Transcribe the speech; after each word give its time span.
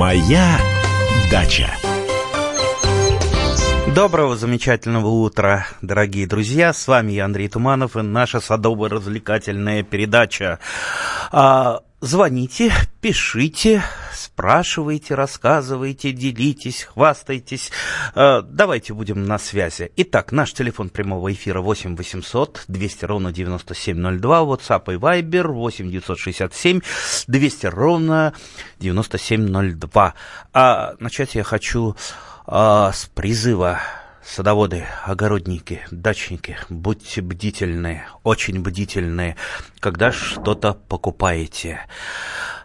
Моя 0.00 0.56
дача. 1.30 1.68
Доброго, 3.94 4.34
замечательного 4.34 5.08
утра, 5.08 5.66
дорогие 5.82 6.26
друзья. 6.26 6.72
С 6.72 6.88
вами 6.88 7.12
я, 7.12 7.26
Андрей 7.26 7.50
Туманов, 7.50 7.98
и 7.98 8.00
наша 8.00 8.40
садово-развлекательная 8.40 9.82
передача. 9.82 10.58
А, 11.30 11.80
звоните, 12.00 12.72
пишите, 13.00 13.82
спрашивайте, 14.12 15.14
рассказывайте, 15.14 16.12
делитесь, 16.12 16.84
хвастайтесь. 16.84 17.70
А, 18.14 18.42
давайте 18.42 18.94
будем 18.94 19.24
на 19.24 19.38
связи. 19.38 19.92
Итак, 19.96 20.32
наш 20.32 20.52
телефон 20.52 20.88
прямого 20.88 21.32
эфира 21.32 21.60
8 21.60 21.96
800 21.96 22.64
200 22.68 23.04
ровно 23.04 23.32
9702, 23.32 24.40
WhatsApp 24.40 24.94
и 24.94 24.96
Viber 24.96 25.48
8 25.48 25.90
967 25.90 26.80
200 27.26 27.66
ровно 27.66 28.34
9702. 28.78 30.14
А 30.52 30.94
начать 30.98 31.34
я 31.34 31.44
хочу 31.44 31.96
а, 32.46 32.92
с 32.92 33.06
призыва 33.06 33.80
садоводы, 34.24 34.86
огородники, 35.04 35.80
дачники, 35.90 36.58
будьте 36.68 37.20
бдительны, 37.20 38.04
очень 38.22 38.60
бдительны, 38.60 39.36
когда 39.80 40.12
что-то 40.12 40.74
покупаете. 40.74 41.80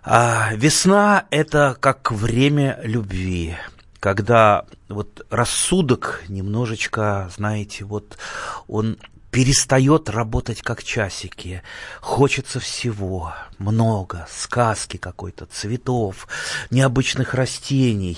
А, 0.04 0.52
весна– 0.54 1.26
это 1.32 1.76
как 1.80 2.12
время 2.12 2.80
любви, 2.84 3.56
когда 4.00 4.66
вот 4.88 5.26
рассудок 5.30 6.24
немножечко, 6.28 7.30
знаете, 7.36 7.86
вот 7.86 8.18
он 8.68 8.98
перестает 9.36 10.10
работать 10.10 10.62
как 10.62 10.82
часики. 10.82 11.62
Хочется 12.00 12.62
всего, 12.62 13.34
много, 13.58 14.26
сказки 14.32 14.96
какой-то, 14.96 15.46
цветов, 15.48 16.30
необычных 16.72 17.34
растений. 17.34 18.18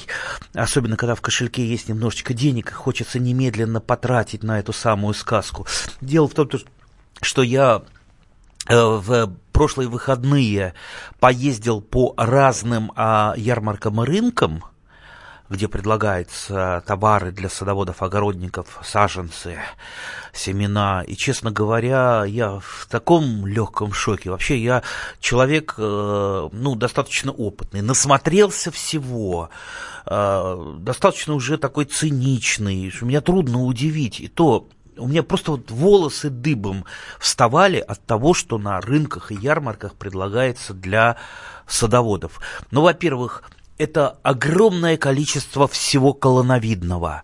Особенно, 0.54 0.98
когда 0.98 1.16
в 1.16 1.22
кошельке 1.22 1.66
есть 1.66 1.90
немножечко 1.90 2.34
денег, 2.34 2.72
и 2.72 2.74
хочется 2.74 3.20
немедленно 3.20 3.80
потратить 3.80 4.44
на 4.44 4.60
эту 4.60 4.74
самую 4.74 5.14
сказку. 5.14 5.66
Дело 6.02 6.28
в 6.28 6.34
том, 6.34 6.50
что 7.22 7.44
я 7.44 7.84
э, 8.68 8.76
в 8.76 9.34
прошлые 9.52 9.90
выходные 9.90 10.74
поездил 11.20 11.82
по 11.82 12.14
разным 12.18 12.92
а, 12.96 13.34
ярмаркам 13.38 14.02
и 14.04 14.06
рынкам– 14.06 14.64
где 15.50 15.68
предлагаются 15.68 16.84
товары 16.86 17.32
для 17.32 17.50
садоводов, 17.50 18.02
огородников, 18.02 18.80
саженцы, 18.84 19.58
семена. 20.34 21.04
И, 21.08 21.16
честно 21.16 21.52
говоря, 21.52 22.26
я 22.26 22.60
в 22.60 22.88
таком 22.90 23.46
легком 23.48 23.94
шоке. 23.94 24.30
Вообще, 24.30 24.58
я 24.58 24.84
человек, 25.20 25.76
э, 25.78 26.50
ну, 26.52 26.76
достаточно 26.76 27.32
опытный, 27.32 27.82
насмотрелся 27.82 28.72
всего, 28.72 29.50
э, 30.06 30.76
достаточно 30.80 31.34
уже 31.34 31.58
такой 31.58 31.86
циничный, 31.86 32.90
что 32.92 33.06
меня 33.06 33.22
трудно 33.22 33.64
удивить. 33.64 34.20
И 34.20 34.28
то 34.28 34.68
у 34.98 35.08
меня 35.08 35.24
просто 35.24 35.52
вот 35.52 35.72
волосы 35.72 36.30
дыбом 36.30 36.86
вставали 37.20 37.80
от 37.80 38.04
того, 38.06 38.34
что 38.34 38.58
на 38.58 38.82
рынках 38.82 39.32
и 39.32 39.36
ярмарках 39.36 39.96
предлагается 39.96 40.74
для 40.74 41.18
садоводов. 41.68 42.40
Ну, 42.72 42.82
во-первых, 42.82 43.44
это 43.78 44.18
огромное 44.24 44.98
количество 44.98 45.68
всего 45.68 46.14
колоновидного. 46.14 47.24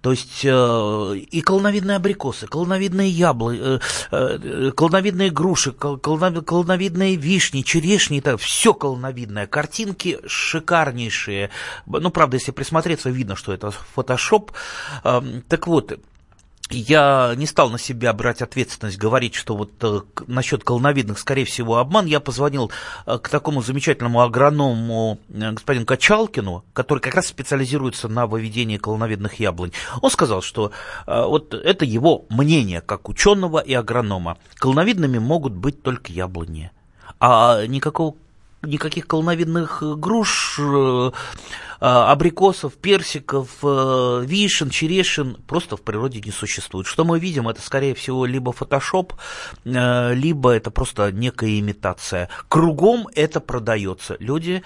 То 0.00 0.12
есть 0.12 0.44
э, 0.44 1.16
и 1.16 1.40
колоновидные 1.40 1.96
абрикосы, 1.96 2.46
колоновидные 2.46 3.10
яблоки, 3.10 3.58
э, 3.60 3.78
э, 4.12 4.70
колоновидные 4.70 5.30
груши, 5.30 5.72
колоновидные 5.72 7.16
вишни, 7.16 7.62
черешни, 7.62 8.18
это 8.18 8.38
все 8.38 8.74
колоновидное. 8.74 9.48
Картинки 9.48 10.20
шикарнейшие. 10.24 11.50
Ну, 11.86 12.10
правда, 12.10 12.36
если 12.36 12.52
присмотреться, 12.52 13.10
видно, 13.10 13.34
что 13.34 13.52
это 13.52 13.72
фотошоп. 13.72 14.52
Э, 15.02 15.20
так 15.48 15.66
вот, 15.66 15.98
я 16.70 17.34
не 17.36 17.46
стал 17.46 17.70
на 17.70 17.78
себя 17.78 18.12
брать 18.12 18.42
ответственность, 18.42 18.98
говорить, 18.98 19.34
что 19.34 19.56
вот 19.56 19.72
э, 19.82 20.00
насчет 20.26 20.64
колоновидных, 20.64 21.18
скорее 21.18 21.44
всего, 21.44 21.76
обман. 21.78 22.06
Я 22.06 22.20
позвонил 22.20 22.70
э, 23.06 23.18
к 23.18 23.28
такому 23.28 23.62
замечательному 23.62 24.20
агроному 24.20 25.18
э, 25.28 25.52
господину 25.52 25.86
Качалкину, 25.86 26.64
который 26.72 27.00
как 27.00 27.14
раз 27.14 27.26
специализируется 27.26 28.08
на 28.08 28.26
выведении 28.26 28.76
колоновидных 28.76 29.40
яблонь. 29.40 29.72
Он 30.02 30.10
сказал, 30.10 30.42
что 30.42 30.72
э, 31.06 31.24
вот 31.24 31.54
это 31.54 31.84
его 31.84 32.26
мнение 32.28 32.80
как 32.80 33.08
ученого 33.08 33.58
и 33.58 33.72
агронома. 33.72 34.38
Колоновидными 34.56 35.18
могут 35.18 35.54
быть 35.54 35.82
только 35.82 36.12
яблони. 36.12 36.70
А 37.20 37.66
никакого 37.66 38.14
никаких 38.62 39.06
колоновидных 39.06 39.82
груш, 39.98 40.58
э, 40.58 41.10
а, 41.80 42.10
абрикосов, 42.10 42.74
персиков, 42.74 43.50
э, 43.62 44.24
вишен, 44.26 44.70
черешин 44.70 45.36
просто 45.46 45.76
в 45.76 45.82
природе 45.82 46.20
не 46.20 46.32
существует. 46.32 46.88
Что 46.88 47.04
мы 47.04 47.20
видим, 47.20 47.48
это 47.48 47.62
скорее 47.62 47.94
всего 47.94 48.26
либо 48.26 48.52
фотошоп, 48.52 49.14
э, 49.64 50.14
либо 50.14 50.50
это 50.50 50.72
просто 50.72 51.12
некая 51.12 51.58
имитация. 51.60 52.28
Кругом 52.48 53.06
это 53.14 53.40
продается. 53.40 54.16
Люди 54.18 54.64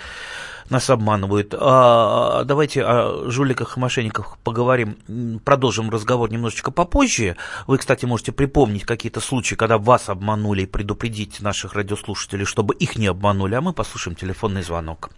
нас 0.72 0.90
обманывают. 0.90 1.54
А, 1.56 2.42
давайте 2.44 2.82
о 2.82 3.30
жуликах 3.30 3.76
и 3.76 3.80
мошенниках 3.80 4.38
поговорим, 4.42 4.96
продолжим 5.44 5.90
разговор 5.90 6.32
немножечко 6.32 6.72
попозже. 6.72 7.36
Вы, 7.66 7.78
кстати, 7.78 8.04
можете 8.06 8.32
припомнить 8.32 8.84
какие-то 8.84 9.20
случаи, 9.20 9.54
когда 9.54 9.78
вас 9.78 10.08
обманули 10.08 10.62
и 10.62 10.66
предупредить 10.66 11.40
наших 11.40 11.74
радиослушателей, 11.74 12.44
чтобы 12.44 12.74
их 12.74 12.96
не 12.96 13.06
обманули, 13.06 13.54
а 13.54 13.60
мы 13.60 13.72
послушаем 13.72 14.16
телефонный 14.16 14.62
звонок. 14.62 15.10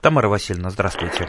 Тамара 0.00 0.28
Васильевна, 0.28 0.70
здравствуйте. 0.70 1.28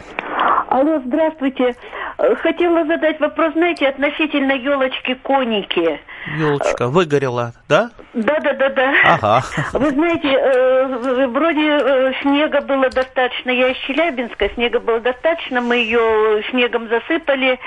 Алло, 0.70 1.00
здравствуйте. 1.04 1.74
Э, 2.18 2.34
хотела 2.36 2.86
задать 2.86 3.18
вопрос, 3.18 3.54
знаете, 3.54 3.88
относительно 3.88 4.52
елочки 4.52 5.14
коники. 5.14 6.00
Елочка 6.38 6.86
выгорела, 6.86 7.52
да? 7.68 7.90
Да, 8.14 8.38
да, 8.38 8.52
да, 8.54 8.68
да. 8.68 8.94
Ага. 9.04 9.42
Вы 9.72 9.90
знаете, 9.90 10.28
э, 10.28 11.26
вроде 11.26 11.66
э, 11.66 12.12
снега 12.22 12.60
было 12.60 12.88
достаточно. 12.88 13.50
Я 13.50 13.70
из 13.70 13.78
Челябинска, 13.78 14.48
снега 14.50 14.78
было 14.78 15.00
достаточно, 15.00 15.60
мы 15.60 15.74
ее 15.74 16.44
снегом 16.50 16.88
засыпали. 16.88 17.58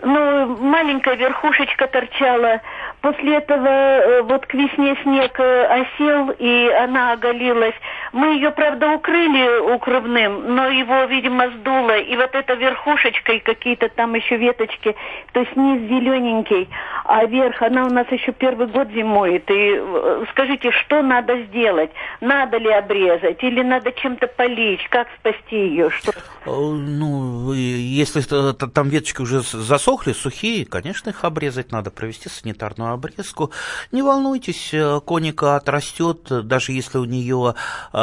Ну, 0.00 0.56
маленькая 0.58 1.16
верхушечка 1.16 1.88
торчала. 1.88 2.60
После 3.00 3.36
этого 3.36 3.66
э, 3.66 4.22
вот 4.22 4.46
к 4.46 4.54
весне 4.54 4.96
снег 5.02 5.38
э, 5.40 5.64
осел, 5.64 6.30
и 6.38 6.68
она 6.68 7.12
оголилась. 7.12 7.74
Мы 8.12 8.34
ее, 8.34 8.50
правда, 8.50 8.90
укрыли 8.92 9.72
укрывным, 9.74 10.54
но 10.54 10.68
его, 10.68 11.04
видимо, 11.04 11.50
сдуло. 11.50 11.96
И 11.98 12.16
вот 12.16 12.34
эта 12.34 12.54
верхушечка 12.54 13.32
и 13.32 13.40
какие-то 13.40 13.88
там 13.88 14.14
еще 14.14 14.36
веточки, 14.36 14.94
то 15.32 15.40
есть 15.40 15.56
низ 15.56 15.82
зелененький, 15.88 16.68
а 17.04 17.24
верх, 17.24 17.60
она 17.62 17.84
у 17.84 17.90
нас 17.90 18.06
еще 18.10 18.32
первый 18.32 18.68
год 18.68 18.88
зимует. 18.90 19.50
И 19.50 19.74
э, 19.76 20.24
скажите, 20.30 20.70
что 20.70 21.02
надо 21.02 21.42
сделать? 21.42 21.90
Надо 22.20 22.56
ли 22.58 22.70
обрезать 22.70 23.42
или 23.42 23.62
надо 23.62 23.90
чем-то 23.92 24.28
полить? 24.28 24.86
Как 24.90 25.08
спасти 25.18 25.56
ее? 25.56 25.90
Что? 25.90 26.12
Ну, 26.46 27.52
если 27.52 28.22
там 28.22 28.88
веточки 28.88 29.22
уже 29.22 29.42
засохли, 29.88 30.12
сухие, 30.12 30.66
конечно, 30.66 31.08
их 31.10 31.24
обрезать 31.24 31.72
надо, 31.72 31.90
провести 31.90 32.28
санитарную 32.28 32.92
обрезку. 32.92 33.52
Не 33.90 34.02
волнуйтесь, 34.02 34.70
э, 34.74 35.00
коника 35.00 35.56
отрастет, 35.56 36.46
даже 36.46 36.72
если 36.72 36.98
у 36.98 37.06
нее 37.06 37.54
э, 37.94 37.98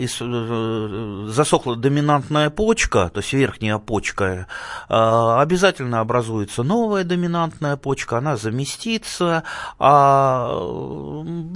э, 0.00 1.26
засохла 1.28 1.76
доминантная 1.76 2.50
почка, 2.50 3.10
то 3.10 3.20
есть 3.20 3.32
верхняя 3.32 3.78
почка, 3.78 4.26
э, 4.26 4.44
обязательно 4.88 6.00
образуется 6.00 6.64
новая 6.64 7.04
доминантная 7.04 7.76
почка, 7.76 8.18
она 8.18 8.36
заместится. 8.36 9.44
А, 9.78 10.50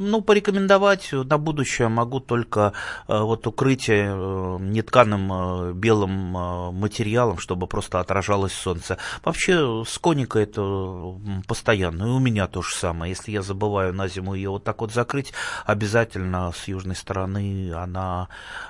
ну, 0.08 0.20
порекомендовать 0.22 1.12
на 1.12 1.38
будущее 1.38 1.88
могу 1.88 2.20
только 2.20 2.72
э, 3.06 3.18
вот 3.18 3.46
укрытие 3.46 4.08
э, 4.10 4.56
нетканым 4.60 5.32
э, 5.32 5.72
белым 5.72 6.32
материалом, 6.74 7.38
чтобы 7.38 7.66
просто 7.66 8.00
отражалось 8.00 8.52
солнце. 8.52 8.98
Вообще 9.24 9.84
с 9.86 9.98
коникой 9.98 10.44
это 10.44 11.18
постоянно, 11.46 12.04
и 12.04 12.10
у 12.10 12.18
меня 12.18 12.46
то 12.46 12.62
же 12.62 12.74
самое. 12.74 13.10
Если 13.10 13.32
я 13.32 13.42
забываю 13.42 13.92
на 13.94 14.08
зиму 14.08 14.34
ее 14.34 14.50
вот 14.50 14.64
так 14.64 14.80
вот 14.80 14.92
закрыть, 14.92 15.32
обязательно 15.64 16.52
с 16.52 16.68
южной 16.68 16.96
стороны 16.96 17.72
она 17.72 18.28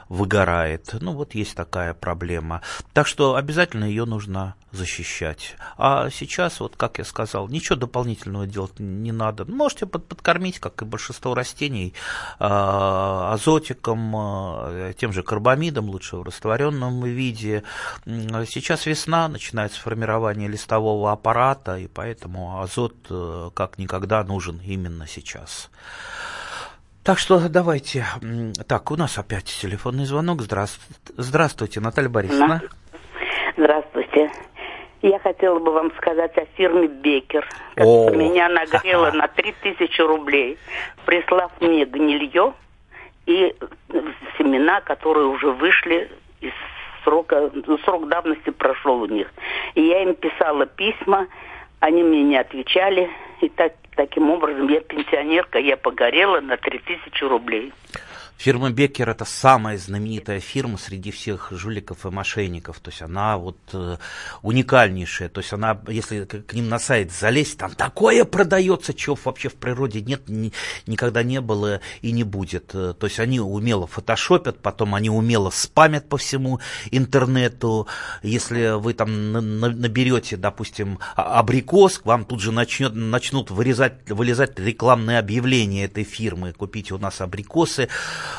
выгорает. 0.08 0.94
Ну, 1.00 1.12
вот 1.12 1.34
есть 1.34 1.54
такая 1.54 1.94
проблема. 1.94 2.62
Так 2.92 3.06
что 3.06 3.36
обязательно 3.36 3.84
ее 3.84 4.04
нужно 4.04 4.54
защищать. 4.72 5.56
А 5.76 6.10
сейчас, 6.10 6.60
вот 6.60 6.76
как 6.76 6.98
я 6.98 7.04
сказал, 7.04 7.48
ничего 7.48 7.76
дополнительного 7.76 8.46
делать 8.46 8.78
не 8.78 9.12
надо. 9.12 9.44
Можете 9.46 9.86
под, 9.86 10.06
подкормить, 10.06 10.58
как 10.58 10.82
и 10.82 10.84
большинство 10.84 11.27
растений, 11.34 11.94
а, 12.38 13.32
азотиком, 13.32 14.14
а, 14.16 14.92
тем 14.94 15.12
же 15.12 15.22
карбамидом, 15.22 15.88
лучше 15.88 16.16
в 16.16 16.22
растворенном 16.22 17.02
виде. 17.04 17.62
Сейчас 18.04 18.86
весна, 18.86 19.28
начинается 19.28 19.80
формирование 19.80 20.48
листового 20.48 21.12
аппарата, 21.12 21.78
и 21.78 21.88
поэтому 21.88 22.60
азот 22.60 22.94
э, 23.10 23.50
как 23.54 23.78
никогда 23.78 24.22
нужен 24.24 24.60
именно 24.64 25.06
сейчас. 25.06 25.70
Так 27.02 27.18
что 27.18 27.48
давайте. 27.48 28.04
Так, 28.66 28.90
у 28.90 28.96
нас 28.96 29.18
опять 29.18 29.46
телефонный 29.46 30.04
звонок. 30.04 30.42
Здравствуйте 31.16 31.80
Наталья 31.80 32.10
Борисовна. 32.10 32.60
Здравствуйте. 33.56 34.30
Я 35.02 35.18
хотела 35.20 35.58
бы 35.60 35.70
вам 35.70 35.92
сказать 35.96 36.36
о 36.38 36.44
фирме 36.56 36.88
Бекер, 36.88 37.46
которая 37.76 38.16
меня 38.16 38.48
нагрела 38.48 39.12
на 39.12 39.28
3000 39.28 40.00
рублей, 40.00 40.58
прислав 41.04 41.52
мне 41.60 41.84
гнилье 41.84 42.52
и 43.26 43.54
семена, 44.36 44.80
которые 44.80 45.26
уже 45.26 45.52
вышли 45.52 46.10
из 46.40 46.52
срока, 47.04 47.50
срок 47.84 48.08
давности 48.08 48.50
прошел 48.50 49.02
у 49.02 49.06
них. 49.06 49.32
И 49.74 49.82
я 49.82 50.02
им 50.02 50.14
писала 50.14 50.66
письма, 50.66 51.28
они 51.78 52.02
мне 52.02 52.24
не 52.24 52.36
отвечали, 52.36 53.08
и 53.40 53.48
так, 53.48 53.74
таким 53.94 54.30
образом 54.30 54.68
я 54.68 54.80
пенсионерка, 54.80 55.60
я 55.60 55.76
погорела 55.76 56.40
на 56.40 56.56
3000 56.56 57.22
рублей. 57.24 57.72
Фирма 58.38 58.70
Беккер 58.70 59.10
это 59.10 59.24
самая 59.24 59.76
знаменитая 59.78 60.38
фирма 60.38 60.78
среди 60.78 61.10
всех 61.10 61.48
жуликов 61.50 62.06
и 62.06 62.10
мошенников. 62.10 62.78
То 62.78 62.90
есть 62.90 63.02
она 63.02 63.36
вот 63.36 63.58
э, 63.72 63.96
уникальнейшая. 64.42 65.28
То 65.28 65.40
есть 65.40 65.52
она, 65.52 65.80
если 65.88 66.24
к 66.24 66.52
ним 66.52 66.68
на 66.68 66.78
сайт 66.78 67.10
залезть, 67.10 67.58
там 67.58 67.72
такое 67.74 68.24
продается, 68.24 68.94
чего 68.94 69.18
вообще 69.24 69.48
в 69.48 69.56
природе 69.56 70.02
нет, 70.02 70.28
ни, 70.28 70.52
никогда 70.86 71.24
не 71.24 71.40
было 71.40 71.80
и 72.00 72.12
не 72.12 72.22
будет. 72.22 72.70
Э, 72.74 72.94
то 72.96 73.08
есть 73.08 73.18
они 73.18 73.40
умело 73.40 73.88
фотошопят, 73.88 74.62
потом 74.62 74.94
они 74.94 75.10
умело 75.10 75.50
спамят 75.50 76.08
по 76.08 76.16
всему 76.16 76.60
интернету. 76.92 77.88
Если 78.22 78.78
вы 78.78 78.94
там 78.94 79.32
наберете, 79.32 80.36
допустим, 80.36 81.00
а, 81.16 81.40
абрикос, 81.40 81.98
к 81.98 82.06
вам 82.06 82.24
тут 82.24 82.40
же 82.40 82.52
начнет, 82.52 82.94
начнут 82.94 83.50
вырезать, 83.50 84.08
вылезать 84.08 84.56
рекламные 84.60 85.18
объявления 85.18 85.86
этой 85.86 86.04
фирмы. 86.04 86.52
Купите 86.52 86.94
у 86.94 86.98
нас 86.98 87.20
абрикосы. 87.20 87.88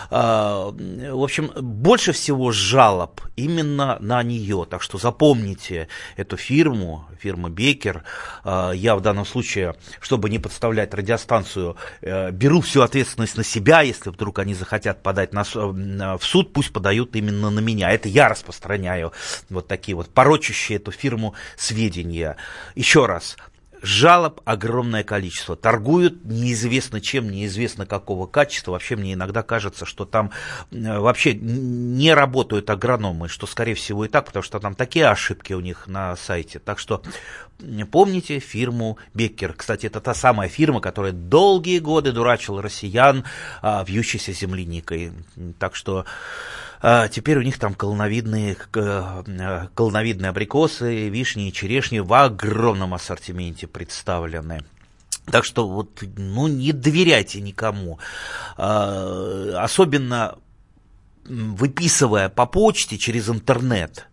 А, 0.10 0.72
в 0.72 1.24
общем, 1.24 1.52
больше 1.56 2.12
всего 2.12 2.52
жалоб 2.52 3.22
именно 3.36 3.98
на 4.00 4.22
нее. 4.24 4.66
Так 4.70 4.82
что 4.82 4.98
запомните 4.98 5.88
эту 6.18 6.38
фирму, 6.38 7.06
фирма 7.20 7.50
Бекер. 7.50 8.04
А, 8.44 8.72
я 8.72 8.96
в 8.96 9.02
данном 9.02 9.26
случае, 9.26 9.76
чтобы 10.00 10.30
не 10.30 10.40
подставлять 10.40 10.94
радиостанцию, 10.94 11.78
э, 12.02 12.32
беру 12.32 12.62
всю 12.62 12.82
ответственность 12.82 13.38
на 13.38 13.44
себя. 13.44 13.82
Если 13.82 14.10
вдруг 14.10 14.40
они 14.40 14.54
захотят 14.54 15.04
подать 15.04 15.34
на, 15.34 15.44
в 15.44 16.22
суд, 16.22 16.54
пусть 16.54 16.74
подают 16.74 17.16
именно 17.16 17.50
на 17.50 17.60
меня. 17.60 17.92
Это 17.92 18.10
я 18.10 18.30
распространяю 18.30 19.12
вот 19.50 19.68
такие 19.68 19.96
вот 19.96 20.10
порочащие 20.10 20.78
эту 20.78 20.92
фирму 20.92 21.34
сведения. 21.58 22.38
Еще 22.76 23.06
раз, 23.06 23.38
Жалоб 23.82 24.42
огромное 24.46 25.04
количество. 25.04 25.56
Торгуют 25.56 26.26
неизвестно 26.26 27.02
чем, 27.02 27.30
неизвестно 27.30 27.86
какого 27.86 28.28
качества. 28.28 28.72
Вообще 28.72 28.96
мне 28.96 29.14
иногда 29.14 29.44
кажется, 29.44 29.86
что 29.86 30.06
там 30.06 30.32
э, 30.72 31.00
вообще 31.00 31.34
не 31.34 32.14
работают 32.14 32.70
агрономы, 32.70 33.30
что 33.30 33.48
скорее 33.48 33.76
всего 33.76 34.06
и 34.06 34.10
так, 34.10 34.26
потому 34.26 34.44
что 34.44 34.60
там 34.60 34.76
такие 34.76 35.08
ошибки 35.08 35.54
у 35.54 35.60
них 35.60 35.88
на 35.88 36.16
сайте. 36.16 36.60
Так 36.60 36.80
что 36.80 37.02
помните 37.92 38.40
фирму 38.40 38.98
Беккер. 39.14 39.54
Кстати, 39.54 39.86
это 39.86 40.02
та 40.02 40.14
самая 40.14 40.50
фирма, 40.50 40.82
которая 40.82 41.12
долгие 41.12 41.80
годы 41.80 42.12
дурачила 42.12 42.62
россиян 42.62 43.24
а, 43.62 43.84
вьющейся 43.86 44.34
земляникой. 44.34 45.12
Так 45.58 45.76
что 45.76 46.06
теперь 46.82 47.38
у 47.38 47.42
них 47.42 47.60
там 47.60 47.74
колоновидные, 47.74 48.58
э, 48.74 49.68
колоновидные 49.74 50.30
абрикосы, 50.30 51.10
вишни 51.10 51.50
и 51.50 51.54
черешни 51.54 52.00
в 52.00 52.14
огромном 52.14 52.94
ассортименте 52.94 53.68
представлены. 53.68 54.64
Так 55.26 55.46
что 55.46 55.68
вот, 55.68 56.02
ну, 56.18 56.48
не 56.48 56.72
доверяйте 56.72 57.42
никому. 57.42 58.00
А, 58.58 59.64
особенно 59.64 60.38
выписывая 61.26 62.30
по 62.30 62.46
почте 62.46 62.98
через 62.98 63.30
интернет 63.30 64.08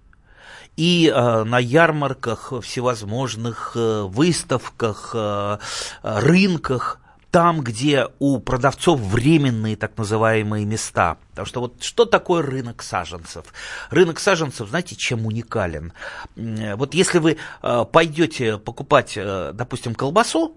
и 0.76 1.10
э, 1.12 1.44
на 1.44 1.58
ярмарках, 1.58 2.52
всевозможных 2.62 3.72
э, 3.74 4.02
выставках, 4.02 5.12
э, 5.14 5.58
рынках 6.02 7.00
там, 7.36 7.60
где 7.60 8.08
у 8.18 8.38
продавцов 8.38 8.98
временные 8.98 9.76
так 9.76 9.98
называемые 9.98 10.64
места. 10.64 11.18
Потому 11.32 11.44
что 11.44 11.60
вот 11.60 11.82
что 11.82 12.06
такое 12.06 12.40
рынок 12.40 12.82
саженцев? 12.82 13.44
Рынок 13.90 14.20
саженцев, 14.20 14.70
знаете, 14.70 14.96
чем 14.96 15.26
уникален? 15.26 15.92
Вот 16.34 16.94
если 16.94 17.18
вы 17.18 17.36
э, 17.62 17.84
пойдете 17.92 18.56
покупать, 18.56 19.18
э, 19.18 19.50
допустим, 19.52 19.94
колбасу, 19.94 20.56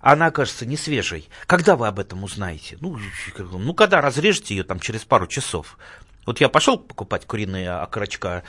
она 0.00 0.26
окажется 0.26 0.64
не 0.64 0.76
свежей. 0.76 1.28
Когда 1.48 1.74
вы 1.74 1.88
об 1.88 1.98
этом 1.98 2.22
узнаете? 2.22 2.78
Ну, 2.80 3.00
ну, 3.36 3.74
когда 3.74 4.00
разрежете 4.00 4.54
ее 4.54 4.62
там 4.62 4.78
через 4.78 5.00
пару 5.00 5.26
часов. 5.26 5.76
Вот 6.24 6.40
я 6.40 6.48
пошел 6.48 6.78
покупать 6.78 7.26
куриные 7.26 7.70
окорочка 7.70 8.44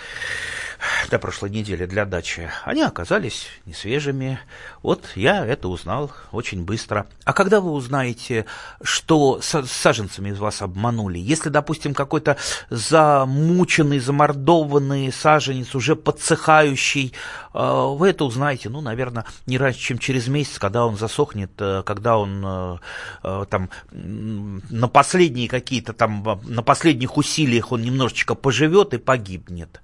до 1.10 1.18
прошлой 1.18 1.50
недели 1.50 1.86
для 1.86 2.06
дачи. 2.06 2.50
Они 2.66 2.82
оказались 2.82 3.48
не 3.66 3.74
свежими. 3.74 4.40
Вот 4.84 5.06
я 5.16 5.46
это 5.46 5.68
узнал 5.70 6.12
очень 6.32 6.66
быстро. 6.66 7.08
А 7.24 7.34
когда 7.34 7.62
вы 7.62 7.72
узнаете, 7.72 8.46
что 8.84 9.42
саженцами 9.42 10.32
вас 10.32 10.62
обманули? 10.62 11.18
Если, 11.18 11.50
допустим, 11.50 11.94
какой-то 11.94 12.38
замученный, 12.70 14.00
замордованный 14.00 15.12
саженец, 15.12 15.74
уже 15.74 15.96
подсыхающий, 15.96 17.14
э, 17.54 17.94
вы 17.98 18.10
это 18.10 18.26
узнаете, 18.26 18.70
ну, 18.70 18.82
наверное, 18.82 19.26
не 19.46 19.58
раньше, 19.58 19.80
чем 19.80 19.98
через 19.98 20.28
месяц, 20.28 20.60
когда 20.60 20.86
он 20.86 20.98
засохнет, 20.98 21.52
э, 21.60 21.84
когда 21.86 22.18
он 22.18 22.80
э, 23.24 23.46
там 23.50 23.70
на 23.92 24.88
последние 24.88 25.48
какие-то 25.48 25.94
там, 25.94 26.40
на 26.44 26.62
последних 26.62 27.18
усилиях 27.18 27.63
он 27.72 27.82
немножечко 27.82 28.36
поживет 28.36 28.94
и 28.94 28.98
погибнет. 28.98 29.82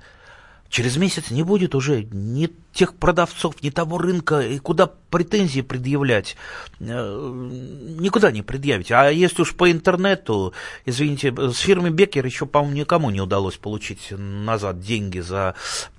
Через 0.69 0.97
месяц 0.97 1.31
не 1.31 1.41
будет 1.41 1.73
уже 1.73 2.03
ни 2.11 2.51
тех 2.73 2.95
продавцов, 2.95 3.55
ни 3.63 3.71
того 3.71 3.97
рынка, 3.97 4.39
и 4.41 4.59
куда 4.59 4.85
претензии 5.09 5.61
предъявлять, 5.61 6.37
э, 6.79 6.83
никуда 7.99 8.31
не 8.31 8.43
предъявить. 8.43 8.91
А 8.91 9.09
если 9.09 9.41
уж 9.41 9.55
по 9.55 9.71
интернету, 9.71 10.53
извините, 10.85 11.33
с 11.35 11.57
фирмы 11.57 11.89
Бекер 11.89 12.23
еще, 12.23 12.45
по-моему, 12.45 12.77
никому 12.77 13.09
не 13.09 13.19
удалось 13.19 13.57
получить 13.57 14.11
назад 14.11 14.79
деньги 14.79 15.19
за 15.19 15.55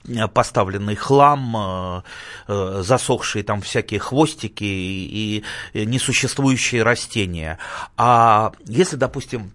э, 0.07 0.29
поставленный 0.29 0.95
хлам, 0.95 2.05
э, 2.47 2.83
засохшие 2.83 3.43
там 3.43 3.63
всякие 3.63 3.99
хвостики 3.99 4.63
и 4.63 5.45
несуществующие 5.75 6.85
растения. 6.85 7.59
А 7.97 8.53
если, 8.69 8.95
допустим, 8.95 9.53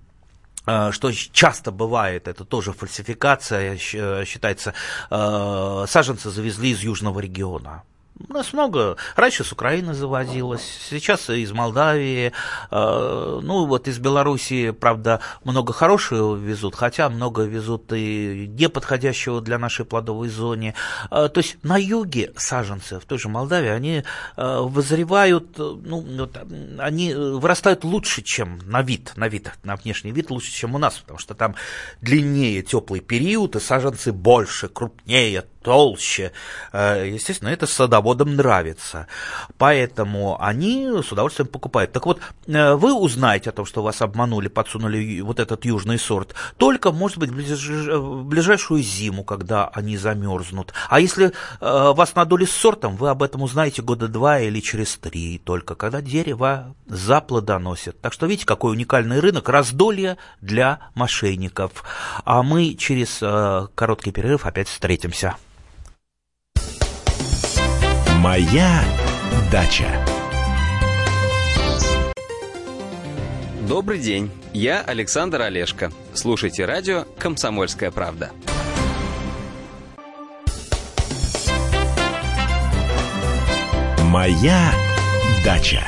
что 0.66 1.12
часто 1.12 1.72
бывает, 1.72 2.28
это 2.28 2.44
тоже 2.46 2.74
фальсификация, 2.74 3.78
считается, 3.78 4.74
э, 5.10 5.86
саженцы 5.88 6.30
завезли 6.30 6.72
из 6.72 6.82
южного 6.82 7.20
региона. 7.20 7.84
У 8.18 8.32
нас 8.32 8.54
много. 8.54 8.96
Раньше 9.18 9.44
с 9.44 9.52
Украины 9.52 9.94
завозилось, 9.94 10.64
сейчас 10.90 11.30
из 11.30 11.52
Молдавии. 11.52 12.32
Э, 12.72 13.40
ну, 13.44 13.66
вот 13.66 13.90
из 13.90 14.00
Белоруссии, 14.00 14.72
правда, 14.72 15.20
много 15.44 15.74
хорошего 15.74 16.36
везут, 16.36 16.76
хотя 16.76 17.10
много 17.10 17.44
везут 17.44 17.92
и 17.92 18.48
неподходящего 18.58 19.42
для 19.42 19.58
нашей 19.58 19.84
плодовой 19.84 20.30
зоны. 20.30 20.76
Э, 21.12 21.28
то 21.28 21.40
есть 21.40 21.58
на 21.64 21.76
юге 21.76 22.32
саженцы, 22.38 23.02
в 23.02 23.06
той 23.06 23.20
же 23.20 23.28
Молдавии, 23.28 23.70
они 23.70 24.04
э, 24.38 24.60
вызревают, 24.62 25.58
ну, 25.58 26.00
вот, 26.00 26.38
они 26.80 27.14
вырастают 27.14 27.84
лучше, 27.84 28.22
чем 28.22 28.60
на 28.64 28.82
вид, 28.82 29.12
на 29.18 29.28
вид, 29.28 29.52
на 29.64 29.76
внешний 29.76 30.14
вид 30.14 30.32
лучше, 30.32 30.54
чем 30.54 30.74
у 30.74 30.78
нас, 30.78 31.00
потому 31.00 31.20
что 31.20 31.34
там 31.34 31.56
длиннее 32.00 32.62
теплый 32.62 33.02
период, 33.02 33.58
и 33.58 33.60
саженцы 33.60 34.14
больше, 34.14 34.70
крупнее, 34.70 35.44
толще. 35.66 36.32
Э, 36.72 37.10
естественно, 37.12 37.50
это 37.50 37.66
садоводам 37.66 38.36
нравится. 38.36 39.08
Поэтому 39.58 40.38
они 40.40 40.88
с 41.02 41.12
удовольствием 41.12 41.48
покупают. 41.48 41.92
Так 41.92 42.06
вот, 42.06 42.20
э, 42.46 42.76
вы 42.76 42.94
узнаете 42.94 43.50
о 43.50 43.54
том, 43.54 43.66
что 43.66 43.82
вас 43.82 44.02
обманули, 44.04 44.48
подсунули 44.48 45.22
вот 45.22 45.40
этот 45.40 45.66
южный 45.66 45.98
сорт, 45.98 46.36
только, 46.58 46.92
может 46.92 47.18
быть, 47.18 47.32
в 47.32 48.24
ближайшую 48.26 48.84
зиму, 48.84 49.24
когда 49.24 49.68
они 49.70 49.98
замерзнут. 49.98 50.72
А 50.88 51.00
если 51.00 51.28
э, 51.28 51.32
вас 51.60 52.14
надули 52.14 52.46
с 52.46 52.52
сортом, 52.52 52.96
вы 52.96 53.10
об 53.10 53.24
этом 53.24 53.42
узнаете 53.42 53.82
года 53.82 54.08
два 54.08 54.40
или 54.40 54.60
через 54.60 54.96
три 54.98 55.40
только, 55.44 55.74
когда 55.74 56.00
дерево 56.00 56.76
заплодоносит. 56.86 58.00
Так 58.02 58.14
что 58.14 58.28
видите, 58.28 58.46
какой 58.46 58.74
уникальный 58.74 59.20
рынок, 59.20 59.50
раздолье 59.50 60.18
для 60.42 60.78
мошенников. 60.94 61.84
А 62.24 62.44
мы 62.44 62.76
через 62.76 63.18
короткий 63.74 64.12
перерыв 64.12 64.46
опять 64.46 64.68
встретимся. 64.68 65.36
Моя 68.26 68.84
дача. 69.52 70.04
Добрый 73.68 74.00
день, 74.00 74.32
я 74.52 74.82
Александр 74.82 75.44
Олешко. 75.44 75.92
Слушайте 76.16 76.66
радио 76.66 77.06
«Комсомольская 77.20 77.92
правда». 77.92 78.32
Моя 84.06 84.72
дача. 85.46 85.84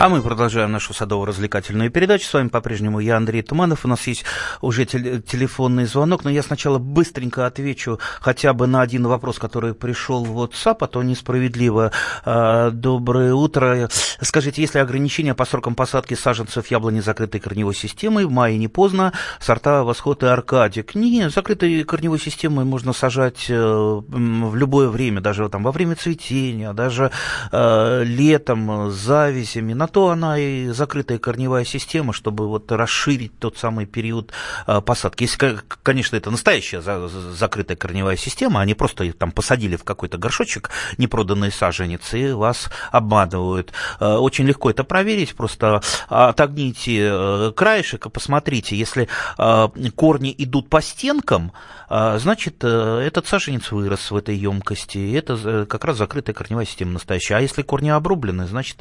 А 0.00 0.08
мы 0.08 0.22
продолжаем 0.22 0.70
нашу 0.70 0.94
садово-развлекательную 0.94 1.90
передачу. 1.90 2.24
С 2.24 2.32
вами 2.32 2.46
по-прежнему 2.46 3.00
я, 3.00 3.16
Андрей 3.16 3.42
Туманов. 3.42 3.84
У 3.84 3.88
нас 3.88 4.06
есть 4.06 4.24
уже 4.60 4.84
тел- 4.84 5.20
телефонный 5.22 5.86
звонок, 5.86 6.22
но 6.22 6.30
я 6.30 6.44
сначала 6.44 6.78
быстренько 6.78 7.46
отвечу 7.46 7.98
хотя 8.20 8.52
бы 8.52 8.68
на 8.68 8.80
один 8.80 9.08
вопрос, 9.08 9.40
который 9.40 9.74
пришел 9.74 10.24
в 10.24 10.40
WhatsApp, 10.40 10.76
а 10.82 10.86
то 10.86 11.02
несправедливо. 11.02 11.90
А, 12.24 12.70
доброе 12.70 13.34
утро. 13.34 13.88
Скажите, 14.20 14.62
есть 14.62 14.76
ли 14.76 14.80
ограничения 14.80 15.34
по 15.34 15.44
срокам 15.44 15.74
посадки 15.74 16.14
саженцев 16.14 16.68
яблони 16.68 17.00
закрытой 17.00 17.40
корневой 17.40 17.74
системой? 17.74 18.24
В 18.24 18.30
мае 18.30 18.56
не 18.56 18.68
поздно. 18.68 19.12
Сорта 19.40 19.82
«Восход» 19.82 20.22
и 20.22 20.26
«Аркадик». 20.26 20.94
Не, 20.94 21.28
закрытой 21.28 21.82
корневой 21.82 22.20
системой 22.20 22.64
можно 22.64 22.92
сажать 22.92 23.46
э, 23.48 23.56
в 23.56 24.54
любое 24.54 24.90
время, 24.90 25.20
даже 25.20 25.48
там 25.48 25.64
во 25.64 25.72
время 25.72 25.96
цветения, 25.96 26.72
даже 26.72 27.10
э, 27.50 28.04
летом, 28.04 28.92
с 28.92 28.94
завязями. 28.94 29.72
На 29.72 29.87
то 29.88 30.10
она 30.10 30.38
и 30.38 30.68
закрытая 30.68 31.18
корневая 31.18 31.64
система, 31.64 32.12
чтобы 32.12 32.48
вот 32.48 32.70
расширить 32.70 33.38
тот 33.38 33.58
самый 33.58 33.86
период 33.86 34.32
а, 34.66 34.80
посадки. 34.80 35.24
Если, 35.24 35.58
конечно, 35.82 36.16
это 36.16 36.30
настоящая 36.30 36.80
за, 36.80 37.08
закрытая 37.08 37.76
корневая 37.76 38.16
система, 38.16 38.60
они 38.60 38.74
просто 38.74 39.12
там 39.12 39.32
посадили 39.32 39.76
в 39.76 39.84
какой-то 39.84 40.18
горшочек 40.18 40.70
непроданные 40.98 41.50
саженец 41.50 42.14
и 42.14 42.32
вас 42.32 42.70
обманывают. 42.92 43.72
А, 43.98 44.18
очень 44.18 44.46
легко 44.46 44.70
это 44.70 44.84
проверить, 44.84 45.34
просто 45.34 45.80
отогните 46.08 47.08
э, 47.10 47.52
краешек 47.56 48.06
и 48.06 48.10
посмотрите, 48.10 48.76
если 48.76 49.08
а, 49.36 49.70
корни 49.94 50.34
идут 50.36 50.68
по 50.68 50.80
стенкам, 50.80 51.52
значит, 51.88 52.56
э, 52.62 53.02
этот 53.06 53.26
саженец 53.26 53.72
вырос 53.72 54.10
в 54.10 54.16
этой 54.16 54.36
емкости, 54.36 55.14
это 55.16 55.38
э, 55.42 55.66
как 55.66 55.84
раз 55.84 55.96
закрытая 55.96 56.34
корневая 56.34 56.66
система 56.66 56.92
настоящая. 56.92 57.36
А 57.36 57.40
если 57.40 57.62
корни 57.62 57.88
обрублены, 57.88 58.46
значит, 58.46 58.76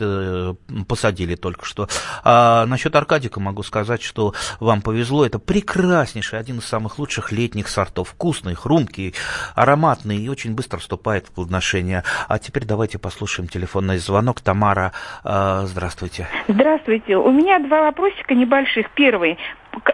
посадили 0.98 1.36
только 1.36 1.64
что. 1.64 1.88
А 2.24 2.66
насчет 2.66 2.96
Аркадика 2.96 3.40
могу 3.40 3.62
сказать, 3.62 4.02
что 4.02 4.34
вам 4.60 4.82
повезло. 4.82 5.24
Это 5.24 5.38
прекраснейший, 5.38 6.40
один 6.40 6.58
из 6.58 6.66
самых 6.66 6.98
лучших 6.98 7.32
летних 7.32 7.68
сортов. 7.68 8.10
Вкусный, 8.10 8.56
хрумкий, 8.56 9.14
ароматный 9.54 10.18
и 10.18 10.28
очень 10.28 10.56
быстро 10.56 10.80
вступает 10.80 11.28
в 11.28 11.32
плодоношение. 11.32 12.04
А 12.28 12.40
теперь 12.40 12.66
давайте 12.66 12.98
послушаем 12.98 13.48
телефонный 13.48 14.00
звонок. 14.00 14.42
Тамара, 14.42 14.92
э, 15.24 15.66
здравствуйте. 15.66 16.28
Здравствуйте. 16.48 17.16
У 17.16 17.32
меня 17.32 17.60
два 17.60 17.82
вопросика 17.82 18.34
небольших. 18.34 18.90
Первый 18.96 19.38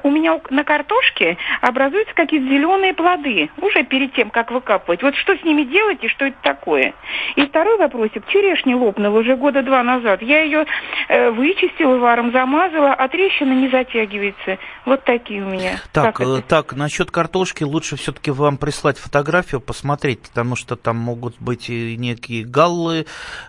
у 0.04 0.10
меня 0.10 0.40
на 0.50 0.64
картошке 0.64 1.38
образуются 1.62 2.14
какие-то 2.14 2.48
зеленые 2.48 2.94
плоды 2.94 3.50
уже 3.62 3.84
перед 3.84 4.14
тем, 4.14 4.30
как 4.30 4.52
выкапывать. 4.52 5.04
Вот 5.04 5.16
что 5.16 5.36
с 5.36 5.44
ними 5.44 5.64
делать 5.64 6.04
и 6.04 6.08
что 6.08 6.26
это 6.26 6.38
такое? 6.42 6.94
И 7.36 7.46
второй 7.46 7.78
вопросик. 7.78 8.26
Черешня 8.28 8.78
лопнула 8.78 9.20
уже 9.20 9.36
года 9.36 9.62
два 9.62 9.84
назад. 9.84 10.22
Я 10.22 10.42
ее 10.42 10.66
вычистила 11.10 11.98
варом, 11.98 12.32
замазала, 12.32 12.94
а 12.94 13.08
трещина 13.08 13.54
не 13.54 13.70
затягивается. 13.70 14.58
Вот 14.86 15.04
такие 15.04 15.44
у 15.44 15.50
меня. 15.50 15.80
Так, 15.92 16.20
э, 16.22 16.42
так 16.48 16.74
насчет 16.74 17.12
картошки 17.12 17.64
лучше 17.64 17.96
все-таки 17.96 18.32
вам 18.32 18.58
прислать 18.58 18.98
фотографию, 18.98 19.62
посмотреть, 19.62 20.22
потому 20.22 20.56
что 20.56 20.76
там 20.76 20.98
могут 20.98 21.40
быть 21.40 21.70
и 21.70 21.96
некие 21.98 22.44
галлы. 22.44 23.06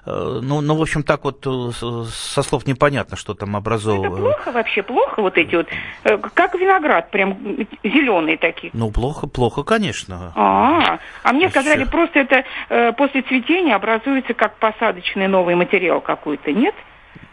Э, 0.07 0.41
ну, 0.43 0.61
ну, 0.61 0.77
в 0.77 0.83
общем, 0.83 1.03
так 1.03 1.25
вот 1.25 1.47
э, 1.47 1.71
со 2.11 2.43
слов 2.43 2.67
непонятно, 2.67 3.17
что 3.17 3.35
там 3.35 3.57
образовывается. 3.57 4.19
Это 4.19 4.23
плохо 4.23 4.53
вообще, 4.53 4.83
плохо 4.83 5.23
вот 5.23 5.39
эти 5.39 5.55
вот 5.57 5.67
э, 6.05 6.19
как 6.35 6.55
виноград, 6.55 7.11
прям 7.11 7.37
зеленые 7.83 8.37
такие. 8.37 8.71
Ну, 8.75 8.91
плохо, 8.91 9.27
плохо, 9.27 9.63
конечно. 9.63 10.33
А, 10.37 10.99
а 11.23 11.33
мне 11.33 11.49
сказали, 11.49 11.85
просто 11.85 12.21
это 12.21 12.45
э, 12.69 12.93
после 12.93 13.23
цветения 13.23 13.75
образуется 13.75 14.35
как 14.35 14.57
посадочный 14.57 15.29
новый 15.29 15.55
материал 15.55 16.01
какой-то, 16.01 16.53
нет? 16.53 16.75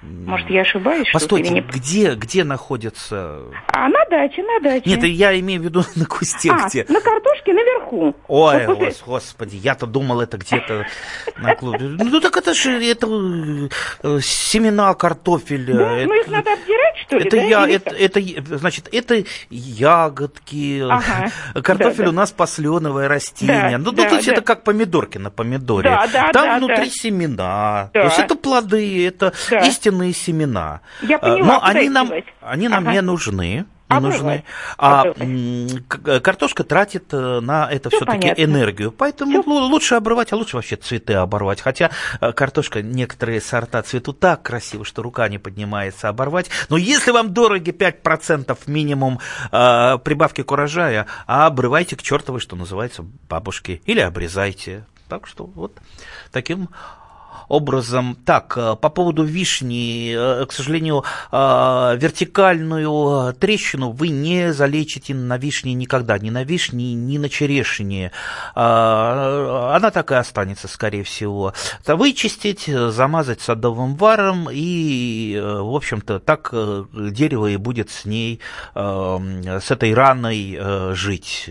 Может, 0.01 0.50
я 0.50 0.62
ошибаюсь? 0.62 1.08
Постойте, 1.13 1.51
не... 1.51 1.62
где, 1.62 2.15
где 2.15 2.43
находится? 2.43 3.41
А 3.67 3.88
на 3.88 4.03
даче, 4.10 4.41
на 4.41 4.60
даче. 4.60 4.89
Нет, 4.89 5.03
я 5.03 5.39
имею 5.39 5.62
в 5.62 5.63
виду 5.63 5.84
на 5.96 6.05
кусте 6.05 6.51
а, 6.51 6.67
где. 6.67 6.86
на 6.89 7.00
картошке 7.00 7.53
наверху. 7.53 8.15
Ой, 8.27 8.65
вот 8.65 8.79
после... 8.79 9.05
господи, 9.05 9.55
я-то 9.58 9.86
думал, 9.86 10.22
это 10.22 10.38
где-то 10.38 10.88
на 11.38 11.55
клубе. 11.55 11.86
Ну, 12.00 12.20
так 12.20 12.36
это 12.36 12.55
же 12.55 12.84
это, 12.84 13.08
э, 14.01 14.20
семена 14.22 14.93
картофеля. 14.96 15.75
Да? 15.75 15.98
Это, 15.98 16.08
ну, 16.08 16.20
их 16.20 16.27
надо 16.27 16.53
обдирать, 16.53 16.81
что 17.01 17.17
ли? 17.17 17.25
Это, 17.25 17.36
да? 17.38 17.43
я, 17.43 17.67
это, 17.67 17.89
это, 17.91 18.58
значит, 18.58 18.89
это 18.91 19.24
ягодки. 19.50 20.81
Ага. 20.81 21.31
Картофель 21.62 22.05
да, 22.05 22.10
у 22.10 22.13
нас 22.13 22.31
посленовое 22.31 23.08
растение. 23.08 23.77
Да, 23.77 23.77
ну, 23.77 23.91
да, 23.91 24.10
то 24.10 24.15
есть 24.15 24.27
да. 24.27 24.34
это 24.34 24.41
как 24.41 24.63
помидорки 24.63 25.17
на 25.17 25.29
помидоре. 25.29 25.89
Да, 25.89 26.08
да, 26.08 26.31
Там 26.31 26.46
да, 26.46 26.58
внутри 26.58 26.86
да. 26.86 26.91
семена. 26.91 27.89
Да. 27.93 28.01
То 28.01 28.05
есть 28.08 28.20
это 28.20 28.36
плоды, 28.36 29.08
это 29.08 29.34
да. 29.50 29.60
истинные 29.60 30.13
семена. 30.13 30.81
Я 31.01 31.20
поняла, 31.20 31.46
Но 31.46 31.63
они 31.63 31.89
нам, 31.89 32.12
они 32.41 32.67
нам 32.67 32.84
ага. 32.84 32.93
не 32.93 33.01
нужны 33.01 33.65
не 33.96 34.00
нужны. 34.00 34.44
А 34.78 35.14
картошка 36.22 36.64
тратит 36.64 37.14
э, 37.14 37.40
на 37.40 37.70
это 37.72 37.90
все-таки 37.90 38.34
энергию. 38.38 38.92
Поэтому 38.92 39.42
Всё. 39.42 39.52
лучше 39.52 39.96
обрывать, 39.96 40.32
а 40.34 40.36
лучше 40.36 40.56
вообще 40.56 40.76
цветы 40.76 41.14
оборвать. 41.14 41.62
Хотя 41.62 41.92
э, 42.20 42.32
картошка, 42.32 42.82
некоторые 42.82 43.42
сорта 43.42 43.82
цветут 43.82 44.20
так 44.20 44.42
красиво, 44.42 44.86
что 44.86 45.02
рука 45.02 45.28
не 45.28 45.38
поднимается 45.38 46.10
оборвать. 46.10 46.50
Но 46.70 46.78
если 46.78 47.12
вам 47.12 47.34
дороги 47.34 47.72
5% 47.72 48.58
минимум 48.68 49.20
э, 49.52 49.98
прибавки 50.04 50.44
к 50.44 50.52
урожаю, 50.52 51.06
а 51.28 51.48
обрывайте 51.48 51.96
к 51.96 52.02
чертовой, 52.02 52.40
что 52.40 52.56
называется, 52.56 53.06
бабушки. 53.30 53.82
Или 53.86 54.00
обрезайте. 54.00 54.86
Так 55.08 55.28
что 55.28 55.46
вот 55.46 55.78
таким 56.32 56.70
образом. 57.51 58.17
Так, 58.25 58.53
э, 58.58 58.75
по 58.75 58.89
поводу 58.89 59.24
вишни, 59.24 60.13
э, 60.15 60.46
к 60.46 60.53
сожалению, 60.53 61.03
э, 61.31 61.98
вертикальную 62.00 63.34
трещину 63.34 63.91
вы 63.91 64.08
не 64.08 64.53
залечите 64.53 65.13
на 65.13 65.38
вишне 65.38 65.74
никогда, 65.74 66.17
ни 66.17 66.29
на 66.29 66.43
вишне, 66.43 66.93
ни 66.93 67.17
на 67.17 67.29
черешне. 67.29 68.12
Она 68.55 69.91
так 69.91 70.12
и 70.12 70.15
останется, 70.15 70.67
скорее 70.67 71.03
всего. 71.03 71.53
Вычистить, 71.86 72.65
замазать 72.67 73.41
садовым 73.41 73.96
варом, 73.96 74.48
и, 74.51 75.39
в 75.41 75.75
общем-то, 75.75 76.20
так 76.20 76.53
дерево 76.93 77.48
и 77.48 77.58
будет 77.58 77.89
с 77.89 78.05
ней, 78.05 78.39
с 78.74 79.72
этой 79.72 79.93
раной 79.93 80.93
жить. 80.93 81.50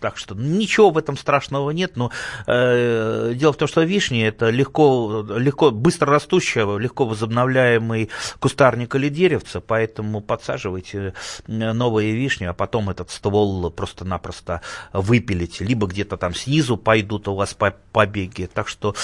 Так 0.00 0.16
что 0.16 0.34
ничего 0.34 0.90
в 0.90 0.98
этом 0.98 1.16
страшного 1.16 1.70
нет, 1.70 1.96
но 1.96 2.10
дело 2.46 3.52
в 3.52 3.56
том, 3.56 3.68
что 3.68 3.82
вишня 3.82 4.28
это 4.38 4.50
легко, 4.50 5.26
легко, 5.36 5.72
быстро 5.72 6.12
растущего, 6.12 6.78
легко 6.78 7.04
возобновляемый 7.06 8.08
кустарник 8.38 8.94
или 8.94 9.08
деревце, 9.08 9.60
поэтому 9.60 10.20
подсаживайте 10.20 11.14
новые 11.48 12.14
вишни, 12.14 12.44
а 12.44 12.52
потом 12.52 12.88
этот 12.88 13.10
ствол 13.10 13.68
просто-напросто 13.70 14.60
выпилите, 14.92 15.64
либо 15.64 15.88
где-то 15.88 16.16
там 16.16 16.34
снизу 16.34 16.76
пойдут 16.76 17.26
у 17.26 17.34
вас 17.34 17.56
побеги, 17.92 18.48
так 18.52 18.68
что 18.68 18.94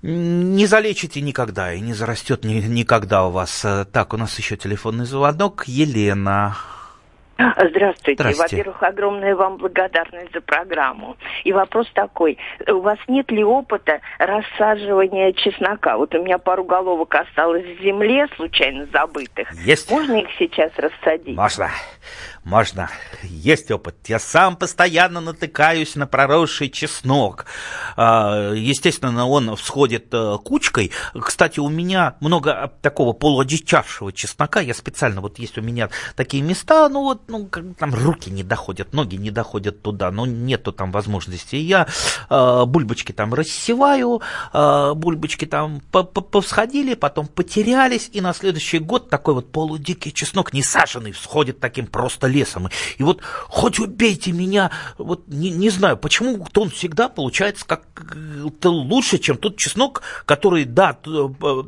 не 0.00 0.66
залечите 0.66 1.20
никогда 1.20 1.74
и 1.74 1.80
не 1.80 1.92
зарастет 1.92 2.44
никогда 2.44 3.26
у 3.26 3.30
вас. 3.30 3.60
Так, 3.92 4.14
у 4.14 4.16
нас 4.16 4.38
еще 4.38 4.56
телефонный 4.56 5.04
звонок. 5.04 5.64
Елена. 5.66 6.56
Здравствуйте. 7.38 8.22
Во-первых, 8.22 8.82
огромная 8.82 9.34
вам 9.34 9.56
благодарность 9.56 10.32
за 10.32 10.40
программу. 10.40 11.16
И 11.44 11.52
вопрос 11.52 11.86
такой. 11.92 12.38
У 12.66 12.80
вас 12.80 12.98
нет 13.08 13.30
ли 13.30 13.44
опыта 13.44 14.00
рассаживания 14.18 15.32
чеснока? 15.32 15.96
Вот 15.98 16.14
у 16.14 16.22
меня 16.22 16.38
пару 16.38 16.64
головок 16.64 17.14
осталось 17.14 17.64
в 17.64 17.82
земле, 17.82 18.26
случайно 18.36 18.86
забытых. 18.86 19.52
Есть. 19.64 19.90
Можно 19.90 20.14
их 20.16 20.28
сейчас 20.38 20.72
рассадить? 20.76 21.36
Можно. 21.36 21.68
Можно. 22.46 22.88
Есть 23.24 23.72
опыт. 23.72 23.96
Я 24.06 24.20
сам 24.20 24.54
постоянно 24.54 25.20
натыкаюсь 25.20 25.96
на 25.96 26.06
проросший 26.06 26.70
чеснок. 26.70 27.46
А, 27.96 28.52
естественно, 28.52 29.26
он 29.26 29.56
всходит 29.56 30.06
э, 30.12 30.36
кучкой. 30.44 30.92
Кстати, 31.20 31.58
у 31.58 31.68
меня 31.68 32.14
много 32.20 32.72
такого 32.82 33.14
полуодичавшего 33.14 34.12
чеснока. 34.12 34.60
Я 34.60 34.74
специально, 34.74 35.20
вот 35.20 35.40
есть 35.40 35.58
у 35.58 35.60
меня 35.60 35.90
такие 36.14 36.40
места, 36.40 36.88
ну 36.88 37.02
вот, 37.02 37.22
ну, 37.26 37.50
там 37.76 37.92
руки 37.92 38.30
не 38.30 38.44
доходят, 38.44 38.94
ноги 38.94 39.16
не 39.16 39.32
доходят 39.32 39.82
туда, 39.82 40.12
но 40.12 40.24
нету 40.24 40.70
там 40.70 40.92
возможности. 40.92 41.56
Я 41.56 41.88
э, 42.30 42.64
бульбочки 42.64 43.10
там 43.10 43.34
рассеваю, 43.34 44.22
э, 44.52 44.92
бульбочки 44.94 45.46
там 45.46 45.80
повсходили, 45.90 46.94
потом 46.94 47.26
потерялись, 47.26 48.08
и 48.12 48.20
на 48.20 48.32
следующий 48.32 48.78
год 48.78 49.10
такой 49.10 49.34
вот 49.34 49.50
полудикий 49.50 50.12
чеснок, 50.12 50.52
не 50.52 50.62
саженный, 50.62 51.10
всходит 51.10 51.58
таким 51.58 51.88
просто 51.88 52.35
лесом. 52.36 52.68
И 52.98 53.02
вот 53.02 53.22
хоть 53.48 53.78
убейте 53.78 54.32
меня, 54.32 54.70
вот 54.98 55.28
не, 55.28 55.50
не 55.50 55.70
знаю, 55.70 55.96
почему 55.96 56.46
он 56.54 56.70
всегда 56.70 57.08
получается 57.08 57.64
как-то 57.66 58.70
лучше, 58.70 59.18
чем 59.18 59.36
тот 59.36 59.56
чеснок, 59.56 60.02
который, 60.24 60.64
да, 60.64 60.98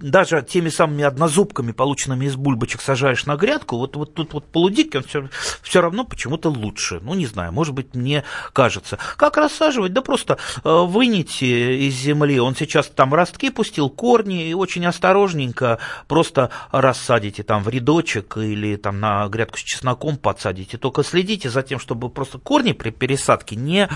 даже 0.01 0.43
теми 0.43 0.69
самыми 0.69 1.05
однозубками, 1.05 1.73
полученными 1.73 2.27
из 2.27 2.37
бульбочек, 2.37 2.81
сажаешь 2.81 3.27
на 3.27 3.37
грядку, 3.37 3.79
вот, 3.79 3.97
вот 3.97 4.15
тут 4.15 4.33
вот 4.33 4.47
полудикий, 4.47 4.99
он 4.99 5.05
все, 5.05 5.29
все 5.63 5.81
равно 5.81 6.05
почему-то 6.05 6.51
лучше. 6.51 7.01
Ну, 7.03 7.15
не 7.15 7.27
знаю, 7.27 7.53
может 7.53 7.75
быть, 7.75 7.95
мне 7.95 8.25
кажется. 8.53 8.99
Как 9.17 9.37
рассаживать? 9.37 9.93
Да 9.93 10.03
просто 10.03 10.39
э, 10.65 10.85
выните 10.85 11.79
из 11.87 11.95
земли. 11.95 12.41
Он 12.41 12.55
сейчас 12.55 12.87
там 12.89 13.15
ростки 13.15 13.51
пустил, 13.51 13.89
корни, 13.91 14.49
и 14.49 14.55
очень 14.55 14.85
осторожненько 14.87 15.79
просто 16.07 16.51
рассадите 16.73 17.43
там 17.43 17.63
в 17.63 17.69
рядочек 17.69 18.37
или 18.37 18.77
там 18.77 19.01
на 19.01 19.29
грядку 19.29 19.59
с 19.59 19.63
чесноком 19.63 20.17
подсадите. 20.17 20.58
Только 20.65 21.03
следите 21.03 21.51
за 21.51 21.63
тем, 21.63 21.79
чтобы 21.79 22.11
просто 22.11 22.39
корни 22.39 22.73
при 22.73 22.91
пересадке 22.91 23.57
не 23.57 23.89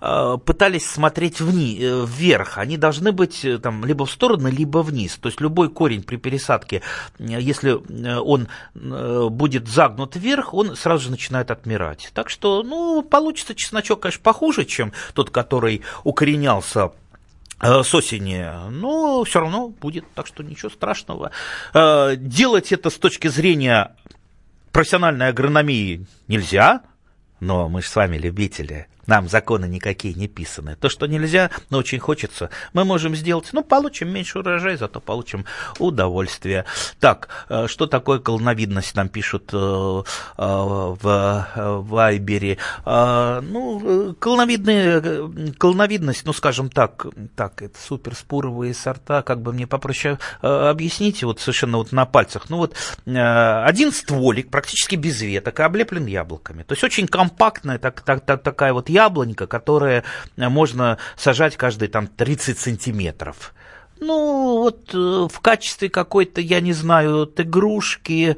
э, 0.00 0.38
пытались 0.44 0.86
смотреть 0.88 1.40
вни, 1.40 1.78
э, 1.80 2.06
вверх. 2.06 2.58
Они 2.58 2.76
должны 2.76 3.12
быть 3.12 3.46
там 3.62 3.84
либо 3.84 4.06
в 4.06 4.10
сторону, 4.10 4.48
либо 4.48 4.78
вниз. 4.78 5.16
То 5.16 5.28
есть 5.28 5.40
любой 5.40 5.68
корень 5.68 6.02
при 6.02 6.16
пересадке, 6.16 6.82
если 7.18 7.80
он 8.20 8.48
будет 8.74 9.68
загнут 9.68 10.16
вверх, 10.16 10.54
он 10.54 10.76
сразу 10.76 11.04
же 11.04 11.10
начинает 11.10 11.50
отмирать. 11.50 12.10
Так 12.14 12.30
что, 12.30 12.62
ну, 12.62 13.02
получится 13.02 13.54
чесночок, 13.54 14.00
конечно, 14.00 14.22
похуже, 14.22 14.64
чем 14.64 14.92
тот, 15.14 15.30
который 15.30 15.82
укоренялся 16.04 16.92
э, 17.60 17.82
с 17.82 17.94
осени, 17.94 18.46
но 18.70 19.24
все 19.24 19.40
равно 19.40 19.68
будет, 19.68 20.04
так 20.14 20.26
что 20.26 20.42
ничего 20.42 20.70
страшного. 20.70 21.30
Э, 21.74 22.14
делать 22.16 22.72
это 22.72 22.90
с 22.90 22.96
точки 22.96 23.28
зрения 23.28 23.96
профессиональной 24.72 25.28
агрономии 25.28 26.06
нельзя, 26.28 26.82
но 27.40 27.68
мы 27.68 27.82
же 27.82 27.88
с 27.88 27.96
вами 27.96 28.16
любители 28.16 28.86
нам 29.10 29.28
законы 29.28 29.66
никакие 29.66 30.14
не 30.14 30.28
писаны. 30.28 30.76
То, 30.76 30.88
что 30.88 31.06
нельзя, 31.06 31.50
но 31.68 31.78
очень 31.78 31.98
хочется, 31.98 32.48
мы 32.72 32.84
можем 32.84 33.16
сделать. 33.16 33.48
Ну, 33.52 33.64
получим 33.64 34.08
меньше 34.08 34.38
урожая, 34.38 34.76
зато 34.76 35.00
получим 35.00 35.46
удовольствие. 35.80 36.64
Так, 37.00 37.28
э, 37.48 37.66
что 37.66 37.88
такое 37.88 38.20
колоновидность, 38.20 38.94
нам 38.94 39.08
пишут 39.08 39.50
э, 39.52 39.56
э, 39.56 40.02
в 40.38 41.84
Вайбере. 41.88 42.58
Ну, 42.86 44.14
колоновидные, 44.20 45.52
колоновидность, 45.58 46.24
ну, 46.24 46.32
скажем 46.32 46.70
так, 46.70 47.06
так, 47.34 47.62
это 47.62 47.76
суперспоровые 47.80 48.74
сорта, 48.74 49.22
как 49.22 49.42
бы 49.42 49.52
мне 49.52 49.66
попроще 49.66 50.18
объясните, 50.40 51.26
вот 51.26 51.40
совершенно 51.40 51.78
вот 51.78 51.90
на 51.90 52.06
пальцах. 52.06 52.48
Ну, 52.48 52.58
вот 52.58 52.76
один 53.06 53.90
стволик, 53.90 54.50
практически 54.50 54.94
без 54.94 55.20
веток, 55.20 55.58
облеплен 55.58 56.06
яблоками. 56.06 56.62
То 56.62 56.74
есть 56.74 56.84
очень 56.84 57.08
компактная 57.08 57.78
так, 57.78 58.02
так, 58.02 58.24
так, 58.24 58.42
такая 58.44 58.72
вот 58.72 58.88
яблонька, 59.04 59.46
которое 59.46 60.04
можно 60.36 60.98
сажать 61.16 61.56
каждые 61.56 61.88
там 61.88 62.06
30 62.06 62.58
сантиметров. 62.58 63.54
Ну, 64.00 64.62
вот 64.62 64.94
э, 64.94 65.28
в 65.30 65.40
качестве 65.40 65.90
какой-то, 65.90 66.40
я 66.40 66.60
не 66.60 66.72
знаю, 66.72 67.30
игрушки, 67.36 68.36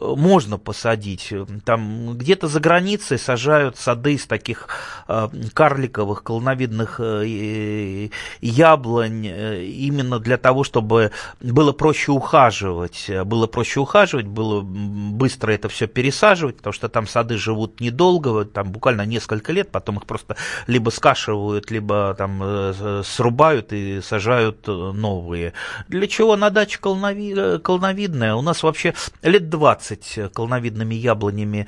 можно 0.00 0.58
посадить. 0.58 1.32
Там 1.64 2.16
где-то 2.16 2.48
за 2.48 2.60
границей 2.60 3.18
сажают 3.18 3.76
сады 3.76 4.14
из 4.14 4.26
таких 4.26 4.68
э, 5.08 5.28
карликовых 5.52 6.22
колоновидных 6.22 7.00
э, 7.00 8.08
яблонь 8.40 9.26
э, 9.26 9.64
именно 9.64 10.18
для 10.18 10.38
того, 10.38 10.64
чтобы 10.64 11.12
было 11.40 11.72
проще 11.72 12.12
ухаживать. 12.12 13.10
Было 13.24 13.46
проще 13.46 13.80
ухаживать, 13.80 14.26
было 14.26 14.62
быстро 14.62 15.52
это 15.52 15.68
все 15.68 15.86
пересаживать, 15.86 16.56
потому 16.58 16.72
что 16.72 16.88
там 16.88 17.06
сады 17.06 17.36
живут 17.36 17.80
недолго, 17.80 18.44
там 18.44 18.70
буквально 18.70 19.04
несколько 19.06 19.52
лет, 19.52 19.70
потом 19.70 19.98
их 19.98 20.06
просто 20.06 20.36
либо 20.66 20.90
скашивают, 20.90 21.70
либо 21.70 22.14
там 22.16 22.72
срубают 23.04 23.72
и 23.72 24.00
сажают 24.00 24.66
новые. 24.66 25.52
Для 25.88 26.06
чего 26.06 26.36
на 26.36 26.50
даче 26.50 26.78
колоновидная? 26.78 28.34
У 28.34 28.42
нас 28.42 28.62
вообще 28.62 28.94
лет 29.22 29.48
20 29.82 30.32
колоновидными 30.32 30.94
яблонями 30.94 31.66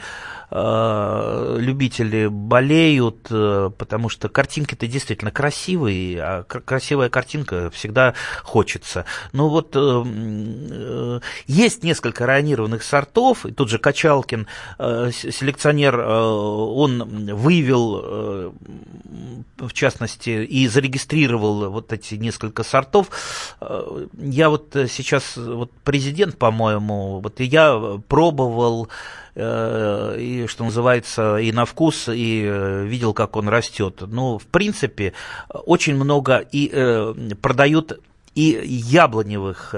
э, 0.50 1.56
любители 1.58 2.28
болеют, 2.28 3.26
э, 3.30 3.70
потому 3.76 4.08
что 4.08 4.28
картинки-то 4.28 4.86
действительно 4.86 5.30
красивые, 5.30 6.22
а 6.22 6.42
красивая 6.44 7.08
картинка 7.08 7.70
всегда 7.70 8.14
хочется. 8.42 9.04
Но 9.32 9.48
вот 9.48 9.74
э, 9.74 9.78
э, 9.80 11.20
есть 11.46 11.82
несколько 11.82 12.26
районированных 12.26 12.82
сортов, 12.82 13.46
и 13.46 13.52
тут 13.52 13.68
же 13.68 13.78
Качалкин, 13.78 14.46
э, 14.78 15.10
селекционер, 15.12 15.98
э, 15.98 16.04
он 16.04 17.34
выявил, 17.34 18.00
э, 18.02 18.52
в 19.58 19.72
частности, 19.72 20.30
и 20.30 20.68
зарегистрировал 20.68 21.70
вот 21.70 21.92
эти 21.92 22.14
несколько 22.14 22.62
сортов. 22.62 23.08
Э, 23.60 24.06
я 24.18 24.50
вот 24.50 24.70
сейчас, 24.88 25.36
вот 25.36 25.72
президент, 25.82 26.38
по-моему, 26.38 27.20
вот 27.20 27.40
я 27.40 27.93
пробовал 28.08 28.88
э, 29.34 30.16
и, 30.18 30.46
что 30.46 30.64
называется, 30.64 31.36
и 31.38 31.52
на 31.52 31.64
вкус, 31.64 32.08
и 32.08 32.44
э, 32.46 32.84
видел, 32.84 33.14
как 33.14 33.36
он 33.36 33.48
растет. 33.48 34.02
Ну, 34.06 34.38
в 34.38 34.46
принципе, 34.46 35.12
очень 35.48 35.94
много 35.96 36.38
и 36.38 36.70
э, 36.72 37.14
продают 37.40 38.00
и 38.34 38.60
яблоневых 38.66 39.74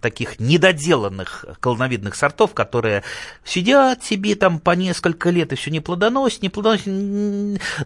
таких 0.00 0.40
недоделанных 0.40 1.44
колоновидных 1.60 2.14
сортов, 2.14 2.54
которые 2.54 3.02
сидят 3.44 4.04
себе 4.04 4.34
там 4.34 4.58
по 4.58 4.72
несколько 4.72 5.30
лет 5.30 5.52
и 5.52 5.56
все 5.56 5.70
не 5.70 5.80
плодоносят, 5.80 6.42
не 6.42 6.48
плодоносят. 6.48 6.86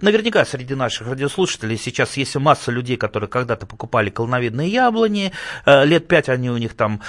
Наверняка 0.00 0.44
среди 0.44 0.74
наших 0.74 1.06
радиослушателей 1.08 1.76
сейчас 1.76 2.16
есть 2.16 2.34
масса 2.36 2.70
людей, 2.72 2.96
которые 2.96 3.28
когда-то 3.28 3.66
покупали 3.66 4.10
колоновидные 4.10 4.68
яблони, 4.68 5.32
лет 5.66 6.08
пять 6.08 6.28
они 6.28 6.50
у 6.50 6.56
них 6.56 6.74
там 6.74 7.00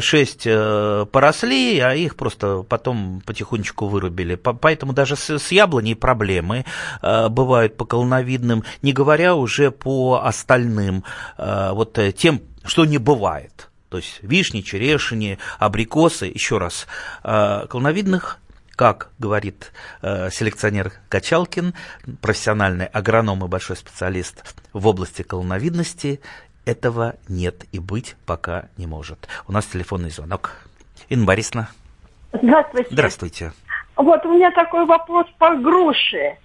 шесть 0.00 0.44
поросли, 0.44 1.78
а 1.78 1.94
их 1.94 2.16
просто 2.16 2.64
потом 2.68 3.22
потихонечку 3.24 3.86
вырубили. 3.86 4.34
Поэтому 4.34 4.92
даже 4.92 5.16
с 5.16 5.52
яблоней 5.52 5.94
проблемы 5.94 6.64
бывают 7.00 7.76
по 7.76 7.84
колоновидным, 7.84 8.64
не 8.82 8.92
говоря 8.92 9.34
уже 9.34 9.70
по 9.70 10.20
остальным 10.24 11.04
вот 11.38 11.98
тем, 12.24 12.40
что 12.64 12.86
не 12.86 12.96
бывает. 12.96 13.68
То 13.90 13.98
есть 13.98 14.20
вишни, 14.22 14.62
черешни, 14.62 15.38
абрикосы, 15.58 16.24
еще 16.24 16.56
раз, 16.56 16.86
э, 17.22 17.66
колоновидных 17.68 18.38
как 18.76 19.10
говорит 19.18 19.72
э, 20.00 20.30
селекционер 20.30 20.94
Качалкин, 21.10 21.74
профессиональный 22.22 22.86
агроном 22.86 23.44
и 23.44 23.48
большой 23.48 23.76
специалист 23.76 24.42
в 24.72 24.86
области 24.86 25.20
колоновидности, 25.20 26.22
этого 26.64 27.16
нет 27.28 27.66
и 27.72 27.78
быть 27.78 28.16
пока 28.24 28.68
не 28.78 28.86
может. 28.86 29.28
У 29.46 29.52
нас 29.52 29.66
телефонный 29.66 30.08
звонок. 30.08 30.52
Инна 31.10 31.26
Борисовна. 31.26 31.68
Здравствуйте. 32.32 32.88
Здравствуйте. 32.90 33.52
Вот 33.96 34.24
у 34.24 34.32
меня 34.32 34.50
такой 34.52 34.86
вопрос 34.86 35.26
по 35.38 35.54
груше. 35.56 36.38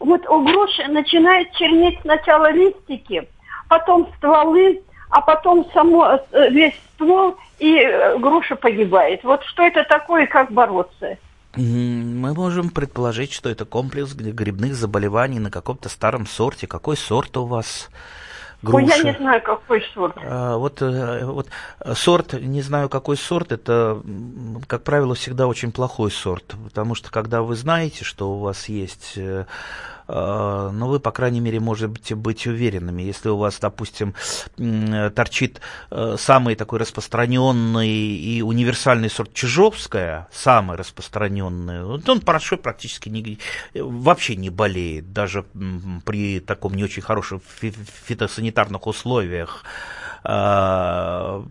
Вот 0.00 0.26
у 0.26 0.42
груши 0.42 0.88
начинает 0.88 1.52
чернеть 1.52 1.98
сначала 2.00 2.50
листики, 2.50 3.28
потом 3.68 4.10
стволы, 4.16 4.82
а 5.10 5.20
потом 5.20 5.66
само, 5.72 6.20
э, 6.32 6.50
весь 6.50 6.74
ствол 6.94 7.36
и 7.58 7.78
э, 7.78 8.18
груша 8.18 8.56
погибает. 8.56 9.24
Вот 9.24 9.42
что 9.44 9.62
это 9.62 9.84
такое 9.84 10.24
и 10.24 10.28
как 10.28 10.50
бороться? 10.52 11.18
Мы 11.56 12.34
можем 12.34 12.70
предположить, 12.70 13.32
что 13.32 13.48
это 13.48 13.64
комплекс 13.64 14.14
грибных 14.14 14.74
заболеваний 14.74 15.40
на 15.40 15.50
каком-то 15.50 15.88
старом 15.88 16.26
сорте. 16.26 16.66
Какой 16.66 16.96
сорт 16.96 17.36
у 17.36 17.46
вас? 17.46 17.88
груши. 18.62 18.84
Ой, 18.84 18.92
я 19.04 19.12
не 19.12 19.18
знаю, 19.18 19.42
какой 19.42 19.82
сорт. 19.94 20.16
А, 20.16 20.56
вот, 20.56 20.82
э, 20.82 21.24
вот 21.24 21.48
сорт, 21.94 22.32
не 22.34 22.60
знаю, 22.62 22.88
какой 22.88 23.16
сорт, 23.16 23.52
это, 23.52 24.02
как 24.66 24.82
правило, 24.82 25.14
всегда 25.14 25.46
очень 25.46 25.72
плохой 25.72 26.10
сорт, 26.10 26.54
потому 26.64 26.94
что 26.94 27.10
когда 27.10 27.42
вы 27.42 27.56
знаете, 27.56 28.04
что 28.04 28.32
у 28.32 28.38
вас 28.40 28.68
есть 28.68 29.18
но 30.08 30.88
вы, 30.88 31.00
по 31.00 31.10
крайней 31.10 31.40
мере, 31.40 31.60
можете 31.60 32.14
быть 32.14 32.46
уверенными. 32.46 33.02
Если 33.02 33.28
у 33.28 33.36
вас, 33.36 33.58
допустим, 33.60 34.14
торчит 34.56 35.60
э, 35.90 36.16
самый 36.18 36.54
такой 36.54 36.78
распространенный 36.78 37.88
и 37.88 38.40
универсальный 38.40 39.10
сорт 39.10 39.34
Чижовская, 39.34 40.28
самый 40.32 40.78
распространенный, 40.78 41.84
он 41.84 42.22
хорошо 42.24 42.56
практически 42.56 43.10
не, 43.10 43.38
вообще 43.74 44.36
не 44.36 44.50
болеет, 44.50 45.12
даже 45.12 45.44
при 46.04 46.40
таком 46.40 46.74
не 46.74 46.84
очень 46.84 47.02
хороших 47.02 47.42
фитосанитарных 48.06 48.86
условиях. 48.86 49.62
Э, 50.24 51.42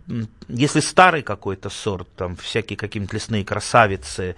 если 0.48 0.80
старый 0.80 1.22
какой-то 1.22 1.70
сорт, 1.70 2.08
там 2.16 2.36
всякие 2.36 2.76
какие-нибудь 2.76 3.14
лесные 3.14 3.46
красавицы, 3.46 4.30
Э, 4.30 4.36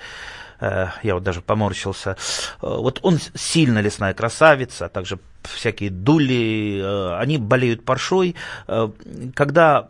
я 1.04 1.13
вот 1.13 1.24
даже 1.24 1.41
поморщился, 1.41 2.12
э, 2.12 2.15
вот 2.62 3.00
он 3.02 3.19
сильно 3.36 3.80
лесная 3.80 4.13
красавица, 4.13 4.86
а 4.86 4.89
также 4.89 5.19
всякие 5.43 5.89
дули, 5.89 6.82
э, 6.82 7.17
они 7.17 7.38
болеют 7.38 7.86
паршой. 7.86 8.36
Когда 9.36 9.89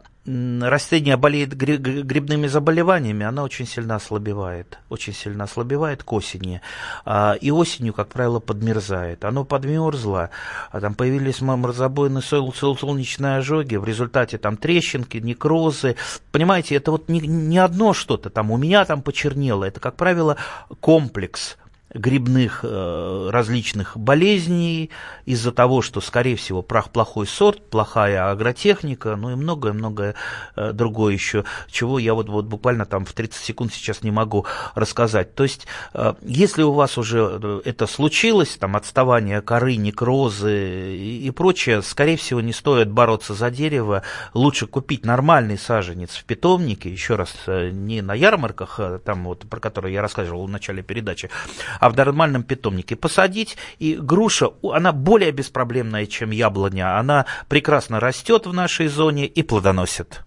растение 0.61 1.17
болеет 1.17 1.55
грибными 1.55 2.47
заболеваниями, 2.47 3.25
она 3.25 3.43
очень 3.43 3.65
сильно 3.65 3.95
ослабевает, 3.95 4.77
очень 4.89 5.13
сильно 5.13 5.45
ослабевает 5.45 6.03
к 6.03 6.13
осени, 6.13 6.61
а, 7.05 7.35
и 7.39 7.49
осенью, 7.51 7.93
как 7.93 8.09
правило, 8.09 8.39
подмерзает. 8.39 9.25
Оно 9.25 9.43
подмерзло, 9.43 10.29
а 10.71 10.81
там 10.81 10.93
появились 10.93 11.41
морозобойные 11.41 12.21
сол, 12.21 12.53
сол, 12.53 12.77
солнечные 12.77 13.37
ожоги, 13.37 13.75
в 13.75 13.85
результате 13.85 14.37
там 14.37 14.57
трещинки, 14.57 15.17
некрозы. 15.17 15.95
Понимаете, 16.31 16.75
это 16.75 16.91
вот 16.91 17.09
не, 17.09 17.19
не 17.21 17.57
одно 17.57 17.93
что-то, 17.93 18.29
там 18.29 18.51
у 18.51 18.57
меня 18.57 18.85
там 18.85 19.01
почернело, 19.01 19.63
это, 19.63 19.79
как 19.79 19.95
правило, 19.95 20.37
комплекс 20.79 21.57
грибных 21.93 22.60
э, 22.63 23.30
различных 23.32 23.97
болезней 23.97 24.91
из-за 25.25 25.52
того, 25.52 25.82
что, 25.82 26.02
скорее 26.02 26.36
всего, 26.36 26.62
прах 26.62 26.91
плохой 26.91 27.25
сорт, 27.25 27.69
плохая 27.69 28.30
агротехника, 28.30 29.15
ну 29.15 29.32
и 29.32 29.36
многое-многое 29.36 30.15
э, 30.56 30.71
другое 30.71 31.13
еще, 31.13 31.45
чего 31.69 31.97
я 31.97 32.13
вот, 32.13 32.30
вот 32.30 32.45
буквально 32.45 32.86
там 32.86 33.06
в 33.06 33.13
30 33.13 33.43
секунд 33.43 33.73
сейчас 33.73 34.04
не 34.04 34.12
могу 34.12 34.45
рассказать. 34.75 35.34
То 35.34 35.43
есть, 35.43 35.65
э, 35.93 36.13
если 36.21 36.62
у 36.62 36.73
вас 36.73 36.97
уже 36.97 37.62
это 37.65 37.88
случилось, 37.88 38.58
там 38.58 38.75
отставание 38.75 39.41
коры, 39.41 39.75
некрозы 39.75 40.95
и, 40.95 41.28
и 41.28 41.32
прочее, 41.32 41.82
скорее 41.82 42.17
всего, 42.17 42.41
не 42.41 42.54
стоит 42.54 42.91
бороться 42.91 43.34
за 43.34 43.49
дерево, 43.49 44.04
лучше 44.34 44.67
купить 44.67 45.06
нормальный 45.06 45.58
саженец 45.58 46.12
в 46.12 46.23
питомнике, 46.25 46.91
еще 46.91 47.15
раз, 47.15 47.34
не 47.47 48.02
на 48.02 48.13
ярмарках, 48.13 48.80
там 49.04 49.23
вот, 49.23 49.49
про 49.49 49.60
которые 49.60 49.95
я 49.95 50.02
рассказывал 50.02 50.45
в 50.45 50.49
начале 50.49 50.84
передачи, 50.84 51.30
а 51.79 51.89
в 51.89 51.97
нормальном 51.97 52.43
питомнике 52.43 52.95
посадить, 52.95 53.57
и 53.79 53.95
груша, 53.95 54.49
она 54.63 54.91
более 54.91 55.31
беспроблемная, 55.31 56.05
чем 56.05 56.31
яблоня, 56.31 56.97
она 56.97 57.25
прекрасно 57.47 57.99
растет 57.99 58.45
в 58.45 58.53
нашей 58.53 58.87
зоне 58.87 59.25
и 59.25 59.43
плодоносит. 59.43 60.21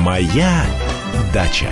Моя 0.00 0.64
дача. 1.34 1.68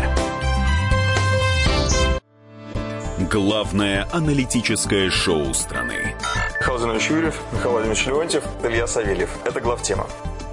Главное 3.31 4.07
аналитическое 4.13 5.11
шоу 5.11 5.53
страны. 5.53 6.15
Михаил 6.61 6.79
Владимирович 6.79 7.11
Юрьев, 7.11 7.41
Михаил 7.53 7.73
Владимирович 7.73 8.07
Леонтьев, 8.07 8.45
Илья 8.63 8.87
Савельев. 8.87 9.31
Это 9.45 9.61
главтема. 9.61 10.07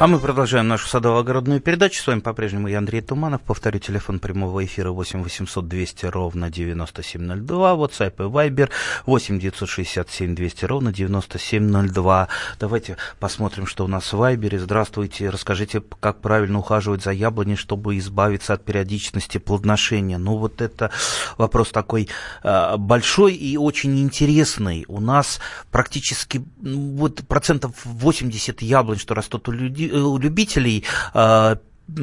А 0.00 0.06
мы 0.06 0.20
продолжаем 0.20 0.68
нашу 0.68 0.86
садово-огородную 0.86 1.58
передачу. 1.58 2.00
С 2.00 2.06
вами 2.06 2.20
по-прежнему 2.20 2.68
я, 2.68 2.78
Андрей 2.78 3.00
Туманов. 3.00 3.40
Повторю, 3.40 3.80
телефон 3.80 4.20
прямого 4.20 4.64
эфира 4.64 4.92
8 4.92 5.24
800 5.24 5.66
200 5.66 6.06
ровно 6.06 6.50
9702. 6.50 7.72
WhatsApp 7.72 8.14
и 8.18 8.30
Viber 8.30 8.70
8 9.06 9.40
967 9.40 10.36
200 10.36 10.64
ровно 10.66 10.92
9702. 10.92 12.28
Давайте 12.60 12.96
посмотрим, 13.18 13.66
что 13.66 13.86
у 13.86 13.88
нас 13.88 14.12
в 14.12 14.22
Viber. 14.22 14.56
Здравствуйте. 14.60 15.30
Расскажите, 15.30 15.82
как 15.98 16.20
правильно 16.20 16.60
ухаживать 16.60 17.02
за 17.02 17.10
яблоней, 17.10 17.56
чтобы 17.56 17.98
избавиться 17.98 18.54
от 18.54 18.64
периодичности 18.64 19.38
плодоношения. 19.38 20.18
Ну, 20.18 20.36
вот 20.36 20.60
это 20.60 20.92
вопрос 21.38 21.70
такой 21.70 22.08
э, 22.44 22.76
большой 22.76 23.34
и 23.34 23.56
очень 23.56 23.98
интересный. 23.98 24.84
У 24.86 25.00
нас 25.00 25.40
практически 25.72 26.44
ну, 26.60 26.94
вот 26.98 27.26
процентов 27.26 27.72
80 27.84 28.62
яблонь, 28.62 28.98
что 28.98 29.14
растут 29.14 29.48
у 29.48 29.50
людей, 29.50 29.87
любителей 29.92 30.84
а, 31.14 31.58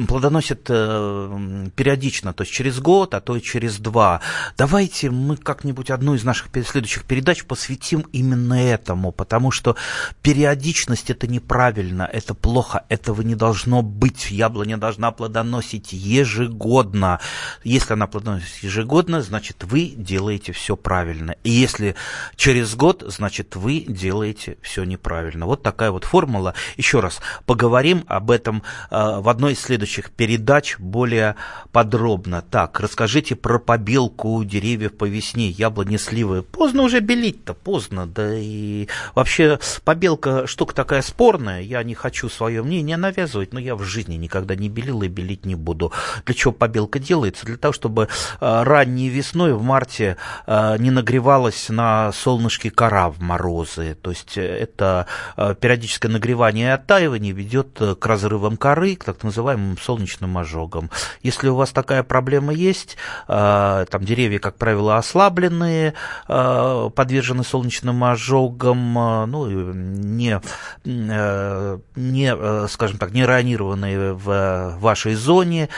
плодоносит 0.08 0.66
э, 0.68 1.68
периодично, 1.76 2.32
то 2.32 2.42
есть 2.42 2.52
через 2.52 2.80
год, 2.80 3.14
а 3.14 3.20
то 3.20 3.36
и 3.36 3.42
через 3.42 3.78
два. 3.78 4.20
Давайте 4.56 5.10
мы 5.10 5.36
как-нибудь 5.36 5.90
одну 5.90 6.14
из 6.14 6.24
наших 6.24 6.48
следующих 6.52 7.04
передач 7.04 7.44
посвятим 7.44 8.00
именно 8.12 8.54
этому, 8.54 9.12
потому 9.12 9.50
что 9.50 9.76
периодичность 10.22 11.10
это 11.10 11.28
неправильно, 11.28 12.08
это 12.12 12.34
плохо, 12.34 12.84
этого 12.88 13.22
не 13.22 13.36
должно 13.36 13.82
быть. 13.82 14.30
Яблоня 14.30 14.76
должна 14.76 15.12
плодоносить 15.12 15.92
ежегодно. 15.92 17.20
Если 17.62 17.92
она 17.92 18.08
плодоносит 18.08 18.62
ежегодно, 18.62 19.22
значит 19.22 19.62
вы 19.64 19.94
делаете 19.96 20.52
все 20.52 20.76
правильно. 20.76 21.36
И 21.44 21.50
если 21.50 21.94
через 22.34 22.74
год, 22.74 23.04
значит 23.06 23.54
вы 23.54 23.84
делаете 23.86 24.58
все 24.62 24.82
неправильно. 24.82 25.46
Вот 25.46 25.62
такая 25.62 25.92
вот 25.92 26.04
формула. 26.04 26.54
Еще 26.76 26.98
раз 27.00 27.20
поговорим 27.44 28.04
об 28.08 28.32
этом 28.32 28.62
э, 28.90 29.20
в 29.20 29.28
одной 29.28 29.52
из 29.52 29.60
следующих 29.60 29.75
следующих 29.76 30.10
передач 30.10 30.78
более 30.78 31.36
подробно. 31.70 32.40
Так, 32.40 32.80
расскажите 32.80 33.36
про 33.36 33.58
побелку 33.58 34.42
деревьев 34.42 34.96
по 34.96 35.04
весне, 35.04 35.50
яблони, 35.50 35.98
сливы. 35.98 36.42
Поздно 36.42 36.82
уже 36.82 37.00
белить-то, 37.00 37.52
поздно. 37.52 38.06
Да 38.06 38.34
и 38.34 38.88
вообще 39.14 39.58
побелка 39.84 40.46
штука 40.46 40.74
такая 40.74 41.02
спорная. 41.02 41.60
Я 41.60 41.82
не 41.82 41.94
хочу 41.94 42.30
свое 42.30 42.62
мнение 42.62 42.96
навязывать, 42.96 43.52
но 43.52 43.60
я 43.60 43.76
в 43.76 43.82
жизни 43.82 44.14
никогда 44.14 44.54
не 44.54 44.70
белил 44.70 45.02
и 45.02 45.08
белить 45.08 45.44
не 45.44 45.56
буду. 45.56 45.92
Для 46.24 46.34
чего 46.34 46.54
побелка 46.54 46.98
делается? 46.98 47.44
Для 47.44 47.58
того, 47.58 47.74
чтобы 47.74 48.08
а, 48.40 48.64
ранней 48.64 49.10
весной 49.10 49.52
в 49.52 49.62
марте 49.62 50.16
а, 50.46 50.78
не 50.78 50.90
нагревалась 50.90 51.68
на 51.68 52.12
солнышке 52.12 52.70
кора 52.70 53.10
в 53.10 53.20
морозы. 53.20 53.94
То 54.00 54.08
есть 54.08 54.38
это 54.38 55.06
а, 55.36 55.54
периодическое 55.54 56.10
нагревание 56.10 56.68
и 56.68 56.70
оттаивание 56.70 57.32
ведет 57.32 57.78
к 58.00 58.06
разрывам 58.06 58.56
коры, 58.56 58.96
к 58.96 59.04
так 59.04 59.22
называемым 59.22 59.65
солнечным 59.80 60.38
ожогом. 60.38 60.90
Если 61.22 61.48
у 61.48 61.56
вас 61.56 61.70
такая 61.70 62.02
проблема 62.02 62.52
есть, 62.52 62.96
э, 63.28 63.86
там 63.90 64.04
деревья, 64.04 64.38
как 64.38 64.56
правило, 64.56 64.96
ослабленные, 64.96 65.94
э, 66.28 66.90
подвержены 66.94 67.42
солнечным 67.44 68.04
ожогам, 68.04 68.98
э, 68.98 69.26
ну, 69.26 69.46
не, 69.46 70.40
не, 70.84 72.68
скажем 72.68 72.98
так, 72.98 73.10
не 73.12 73.24
ранированные 73.24 74.12
в 74.12 74.76
вашей 74.78 75.14
зоне, 75.14 75.68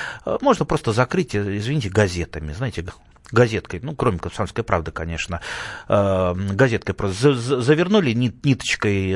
можно 0.41 0.65
просто 0.65 0.93
закрыть, 0.93 1.35
извините, 1.35 1.89
газетами, 1.89 2.53
знаете, 2.53 2.85
газеткой, 3.31 3.81
ну, 3.83 3.95
кроме 3.95 4.19
«Комсомольской 4.19 4.65
правды», 4.65 4.91
конечно, 4.91 5.41
газеткой 5.89 6.95
просто 6.95 7.35
завернули 7.35 8.13
ниточкой, 8.13 9.13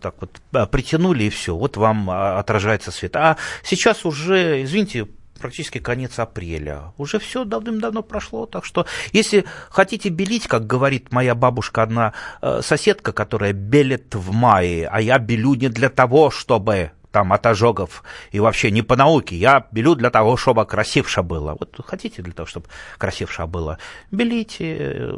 так 0.00 0.14
вот, 0.20 0.40
притянули, 0.70 1.24
и 1.24 1.30
все, 1.30 1.56
вот 1.56 1.76
вам 1.76 2.10
отражается 2.10 2.90
свет. 2.90 3.16
А 3.16 3.36
сейчас 3.62 4.04
уже, 4.04 4.62
извините, 4.62 5.06
практически 5.38 5.78
конец 5.78 6.18
апреля. 6.18 6.92
Уже 6.96 7.18
все 7.18 7.44
давным-давно 7.44 8.02
прошло. 8.02 8.46
Так 8.46 8.64
что, 8.64 8.86
если 9.12 9.44
хотите 9.68 10.08
белить, 10.08 10.46
как 10.48 10.66
говорит 10.66 11.12
моя 11.12 11.34
бабушка, 11.34 11.82
одна 11.82 12.14
э, 12.40 12.60
соседка, 12.62 13.12
которая 13.12 13.52
белит 13.52 14.14
в 14.14 14.32
мае, 14.32 14.88
а 14.90 15.00
я 15.00 15.18
белю 15.18 15.54
не 15.54 15.68
для 15.68 15.88
того, 15.88 16.30
чтобы 16.30 16.92
там 17.16 17.32
от 17.32 17.46
ожогов 17.46 18.02
и 18.30 18.40
вообще 18.40 18.70
не 18.70 18.82
по 18.82 18.94
науке. 18.94 19.36
Я 19.36 19.64
белю 19.72 19.94
для 19.94 20.10
того, 20.10 20.36
чтобы 20.36 20.66
красивше 20.66 21.22
было. 21.22 21.56
Вот 21.58 21.80
хотите 21.86 22.20
для 22.20 22.34
того, 22.34 22.46
чтобы 22.46 22.66
красивше 22.98 23.46
было, 23.46 23.78
белите. 24.10 25.14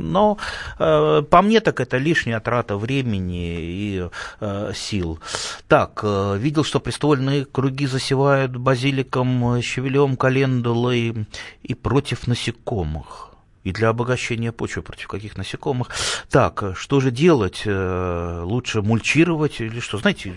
Но 0.00 0.36
э, 0.78 1.22
по 1.30 1.40
мне 1.40 1.60
так 1.60 1.80
это 1.80 1.96
лишняя 1.96 2.40
трата 2.40 2.76
времени 2.76 3.56
и 3.58 4.08
э, 4.40 4.72
сил. 4.74 5.18
Так, 5.66 6.00
э, 6.02 6.36
видел, 6.36 6.62
что 6.62 6.78
престольные 6.78 7.46
круги 7.46 7.86
засевают 7.86 8.54
базиликом, 8.56 9.62
щавелем, 9.62 10.16
календулой 10.18 11.26
и 11.62 11.74
против 11.74 12.26
насекомых 12.26 13.29
и 13.64 13.72
для 13.72 13.90
обогащения 13.90 14.52
почвы 14.52 14.82
против 14.82 15.08
каких 15.08 15.36
насекомых. 15.36 15.88
Так, 16.30 16.62
что 16.74 17.00
же 17.00 17.10
делать? 17.10 17.62
Э, 17.66 18.42
лучше 18.44 18.82
мульчировать 18.82 19.60
или 19.60 19.80
что? 19.80 19.98
Знаете, 19.98 20.34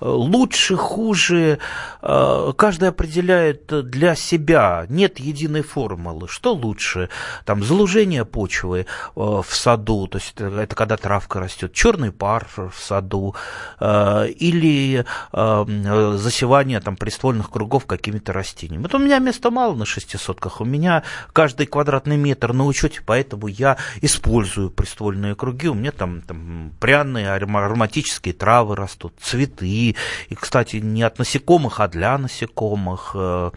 лучше, 0.00 0.76
хуже, 0.76 1.58
э, 2.02 2.52
каждый 2.56 2.88
определяет 2.88 3.66
для 3.88 4.14
себя, 4.16 4.86
нет 4.88 5.18
единой 5.20 5.62
формулы. 5.62 6.28
Что 6.28 6.54
лучше? 6.54 7.08
Там 7.44 7.62
залужение 7.62 8.24
почвы 8.24 8.80
э, 8.80 8.84
в 9.14 9.46
саду, 9.50 10.08
то 10.08 10.18
есть 10.18 10.34
это 10.36 10.74
когда 10.74 10.96
травка 10.96 11.38
растет, 11.38 11.72
черный 11.72 12.10
пар 12.10 12.48
в 12.56 12.74
саду, 12.76 13.34
или 13.80 15.04
засевание 15.32 16.80
там 16.80 16.96
приствольных 16.96 17.50
кругов 17.50 17.86
какими-то 17.86 18.32
растениями. 18.32 18.86
Это 18.86 18.96
у 18.96 19.00
меня 19.00 19.18
места 19.18 19.50
мало 19.50 19.74
на 19.74 19.84
шестисотках, 19.84 20.60
у 20.60 20.64
меня 20.64 21.02
каждый 21.32 21.66
квадратный 21.66 22.16
метр 22.16 22.52
на 22.56 22.64
учете, 22.64 23.00
поэтому 23.04 23.46
я 23.46 23.76
использую 24.00 24.70
приствольные 24.70 25.34
круги. 25.34 25.68
У 25.68 25.74
меня 25.74 25.92
там, 25.92 26.22
там 26.22 26.72
пряные 26.80 27.30
ароматические 27.30 28.34
травы 28.34 28.76
растут, 28.76 29.14
цветы. 29.20 29.96
И, 30.28 30.34
кстати, 30.34 30.76
не 30.76 31.02
от 31.02 31.18
насекомых, 31.18 31.80
а 31.80 31.88
для 31.88 32.18
насекомых. 32.18 33.12
Э, 33.14 33.50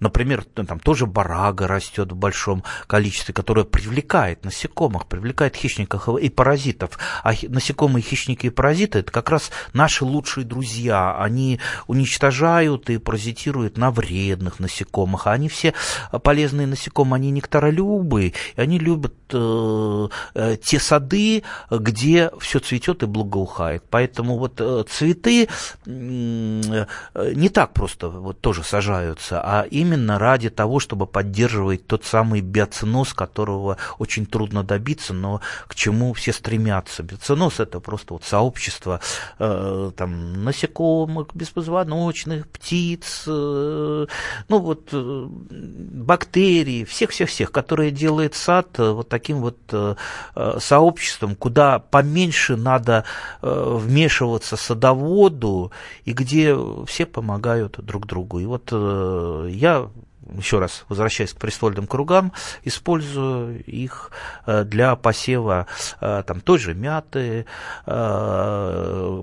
например, 0.00 0.44
там 0.44 0.80
тоже 0.80 1.06
барага 1.06 1.66
растет 1.66 2.12
в 2.12 2.16
большом 2.16 2.64
количестве, 2.86 3.34
которая 3.34 3.64
привлекает 3.64 4.44
насекомых, 4.44 5.06
привлекает 5.06 5.56
хищников 5.56 6.08
и 6.08 6.28
паразитов. 6.28 6.98
А 7.22 7.32
насекомые, 7.48 8.02
хищники 8.02 8.46
и 8.46 8.50
паразиты– 8.50 8.98
это 9.00 9.12
как 9.12 9.30
раз 9.30 9.50
наши 9.72 10.04
лучшие 10.04 10.44
друзья. 10.44 11.16
Они 11.18 11.60
уничтожают 11.86 12.90
и 12.90 12.98
паразитируют 12.98 13.76
на 13.76 13.90
вредных 13.90 14.60
насекомых. 14.60 15.26
А 15.26 15.32
они 15.32 15.48
все 15.48 15.74
полезные 16.22 16.66
насекомые, 16.66 17.16
они 17.16 17.30
нектаролюбы, 17.30 18.32
и 18.56 18.60
они 18.60 18.78
любят 18.78 19.14
э, 19.32 20.08
э, 20.34 20.56
те 20.62 20.78
сады, 20.78 21.42
где 21.70 22.30
все 22.38 22.58
цветет 22.58 23.02
и 23.02 23.06
благоухает. 23.06 23.84
Поэтому 23.90 24.38
вот 24.38 24.60
э, 24.60 24.84
цветы 24.88 25.48
э, 25.86 26.86
не 27.34 27.48
так 27.48 27.72
просто 27.72 28.08
вот 28.08 28.40
тоже 28.40 28.62
сажаются, 28.62 29.40
а 29.42 29.66
именно 29.70 30.18
ради 30.18 30.50
того, 30.50 30.80
чтобы 30.80 31.06
поддерживать 31.06 31.86
тот 31.86 32.04
самый 32.04 32.40
биоценоз, 32.40 33.14
которого 33.14 33.76
очень 33.98 34.26
трудно 34.26 34.62
добиться, 34.62 35.12
но 35.12 35.40
к 35.66 35.74
чему 35.74 36.12
все 36.12 36.32
стремятся. 36.32 37.02
Биоценоз 37.02 37.60
это 37.60 37.80
просто 37.80 38.14
вот 38.14 38.24
сообщество 38.24 39.00
э, 39.38 39.92
там, 39.96 40.44
насекомых, 40.44 41.28
беспозвоночных, 41.34 42.48
птиц, 42.48 43.24
э, 43.26 44.06
ну 44.48 44.58
вот 44.58 44.88
э, 44.92 45.26
бактерий, 45.30 46.84
всех-всех-всех, 46.84 47.52
которые 47.52 47.90
делают 47.90 48.29
сад 48.34 48.78
э, 48.78 48.90
вот 48.90 49.08
таким 49.08 49.40
вот 49.40 49.58
э, 49.72 49.94
э, 50.34 50.58
сообществом, 50.60 51.34
куда 51.34 51.78
поменьше 51.78 52.56
надо 52.56 53.04
вмешиваться 53.42 54.56
садоводу, 54.56 55.72
и 56.04 56.12
где 56.12 56.56
все 56.86 57.06
помогают 57.06 57.78
друг 57.84 58.06
другу. 58.06 58.38
И 58.40 58.46
вот 58.46 58.70
я 58.72 59.88
еще 60.36 60.58
раз 60.58 60.84
возвращаясь 60.88 61.32
к 61.32 61.38
приствольным 61.38 61.86
кругам, 61.86 62.32
использую 62.62 63.64
их 63.64 64.10
э, 64.46 64.64
для 64.64 64.96
посева 64.96 65.66
э, 66.00 66.22
там, 66.26 66.40
той 66.40 66.58
же 66.58 66.74
мяты, 66.74 67.46
э, 67.86 69.22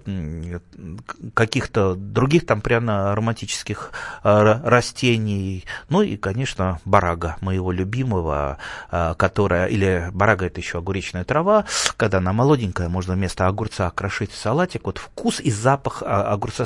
каких-то 1.33 1.95
других 1.95 2.45
там 2.45 2.61
пряно-ароматических 2.61 3.91
растений, 4.23 5.65
ну 5.89 6.01
и, 6.01 6.17
конечно, 6.17 6.79
барага 6.85 7.37
моего 7.41 7.71
любимого, 7.71 8.57
которая, 8.89 9.67
или 9.67 10.09
барага 10.11 10.45
это 10.47 10.59
еще 10.59 10.79
огуречная 10.79 11.23
трава, 11.23 11.65
когда 11.97 12.17
она 12.19 12.33
молоденькая, 12.33 12.89
можно 12.89 13.13
вместо 13.13 13.47
огурца 13.47 13.89
крошить 13.91 14.31
салатик, 14.31 14.85
вот 14.85 14.97
вкус 14.97 15.39
и 15.39 15.51
запах 15.51 16.03
огурца 16.05 16.65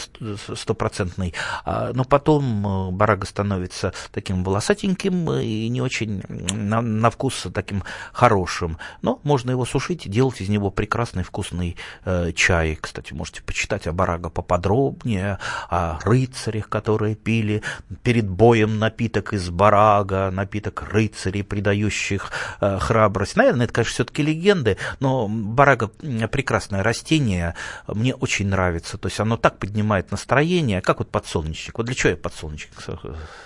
стопроцентный, 0.56 1.34
а, 1.66 1.92
но 1.94 2.04
потом 2.04 2.96
барага 2.96 3.26
становится 3.26 3.94
таким 4.22 4.44
волосатеньким 4.44 5.32
и 5.32 5.68
не 5.68 5.82
очень 5.82 6.22
на, 6.30 6.82
на 6.82 7.10
вкус 7.10 7.48
таким 7.52 7.84
хорошим. 8.14 8.78
Но 9.02 9.20
можно 9.24 9.50
его 9.50 9.66
сушить 9.66 10.06
и 10.06 10.10
делать 10.10 10.42
из 10.42 10.50
него 10.50 10.70
прекрасный 10.70 11.24
вкусный 11.24 11.76
э, 12.06 12.32
чай. 12.34 12.78
Кстати, 12.80 13.14
можете 13.14 13.42
почитать 13.42 13.88
о 13.88 13.94
Барага 13.94 14.30
поподробнее, 14.30 15.40
о 15.70 15.98
рыцарях, 16.04 16.70
которые 16.70 17.16
пили 17.16 17.64
перед 18.04 18.30
боем 18.30 18.78
напиток 18.78 19.34
из 19.34 19.50
Барага, 19.50 20.30
напиток 20.30 20.84
рыцарей, 20.92 21.44
придающих 21.44 22.32
э, 22.62 22.78
храбрость. 22.78 23.36
Наверное, 23.36 23.66
это, 23.66 23.74
конечно, 23.74 23.94
все-таки 23.94 24.22
легенды, 24.22 24.78
но 25.00 25.28
Барага 25.28 25.88
прекрасное 25.88 26.84
растение, 26.84 27.56
мне 27.88 28.14
очень 28.14 28.50
нравится. 28.50 29.00
То 29.00 29.08
есть 29.08 29.20
оно 29.20 29.36
так 29.36 29.58
поднимает 29.58 30.12
настроение, 30.12 30.82
как 30.82 31.00
вот 31.00 31.10
подсолнечник. 31.10 31.80
Вот 31.80 31.88
для 31.88 31.96
чего 31.96 32.12
я 32.12 32.18
подсолнечник 32.18 32.74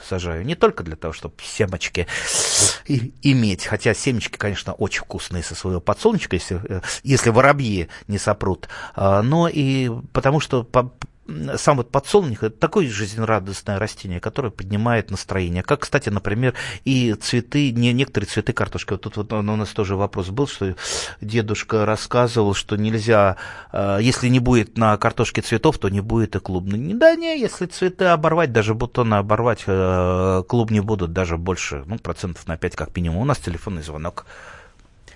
сажаю? 0.10 0.46
Не 0.46 0.56
только 0.56 0.65
только 0.66 0.82
для 0.82 0.96
того, 0.96 1.14
чтобы 1.14 1.36
семечки 1.44 2.08
и, 2.88 3.14
иметь. 3.22 3.68
Хотя 3.68 3.94
семечки, 3.94 4.36
конечно, 4.36 4.74
очень 4.74 5.02
вкусные 5.02 5.44
со 5.44 5.54
своего 5.54 5.80
подсолнечка, 5.80 6.36
если, 6.38 6.60
э, 6.68 6.82
если 7.04 7.30
воробьи 7.30 7.88
не 8.08 8.18
сопрут. 8.18 8.68
А, 8.96 9.22
но 9.22 9.48
и 9.48 9.92
потому 10.12 10.40
что 10.40 10.64
сам 11.58 11.78
вот 11.78 11.92
подсолнух 11.92 12.44
это 12.44 12.56
такое 12.56 12.88
жизнерадостное 12.88 13.80
растение, 13.80 14.20
которое 14.20 14.52
поднимает 14.52 15.10
настроение. 15.10 15.64
Как, 15.64 15.82
кстати, 15.82 16.10
например, 16.10 16.54
и 16.84 17.14
цветы, 17.14 17.72
не, 17.72 17.94
некоторые 17.94 18.30
цветы 18.30 18.54
картошки. 18.54 18.92
Вот 18.92 19.02
тут 19.02 19.18
вот 19.18 19.34
у 19.34 19.42
нас 19.42 19.70
тоже 19.70 19.96
вопрос 19.96 20.30
был, 20.30 20.48
что 20.48 20.76
дедушка 21.22 21.86
рассказывал, 21.86 22.54
что 22.54 22.76
нельзя, 22.76 23.38
э, 23.72 24.00
если 24.02 24.28
не 24.28 24.40
будет 24.40 24.78
на 24.78 24.98
картошке 24.98 25.42
цветов, 25.42 25.80
то 25.80 25.90
не 25.90 26.02
будет 26.02 26.36
и 26.36 26.40
клубной. 26.40 26.94
Да 26.94 27.16
не, 27.16 27.40
если 27.40 27.66
цветы 27.66 28.06
оборвать, 28.06 28.52
даже 28.52 28.76
бутоны 28.76 29.16
оборвать, 29.16 29.64
э, 29.66 30.44
клуб 30.48 30.70
не 30.70 30.80
будут 30.80 31.12
даже 31.14 31.38
больше, 31.38 31.84
ну, 31.88 31.98
процентов 31.98 32.48
на 32.48 32.58
5 32.58 32.76
как 32.76 32.96
минимум. 32.96 33.18
У 33.22 33.26
нас 33.26 33.40
телефонный 33.40 33.82
звонок. 33.82 34.26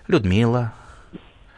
Людмила. 0.07 0.73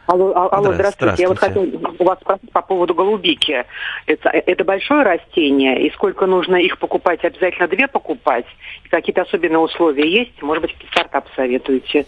Алло, 0.06 0.32
а, 0.34 0.48
алло 0.48 0.72
здравствуйте. 0.72 0.74
здравствуйте. 0.74 1.22
Я 1.22 1.28
вот 1.28 1.38
хотела 1.38 1.94
у 1.98 2.04
вас 2.04 2.18
спросить 2.20 2.50
по 2.52 2.62
поводу 2.62 2.94
голубики. 2.94 3.64
Это, 4.06 4.30
это 4.30 4.64
большое 4.64 5.02
растение, 5.02 5.86
и 5.86 5.92
сколько 5.92 6.26
нужно 6.26 6.56
их 6.56 6.78
покупать? 6.78 7.24
Обязательно 7.24 7.68
две 7.68 7.86
покупать? 7.86 8.46
Какие-то 8.90 9.22
особенные 9.22 9.58
условия 9.58 10.08
есть? 10.08 10.42
Может 10.42 10.62
быть, 10.62 10.76
стартап 10.90 11.26
советуете? 11.36 12.06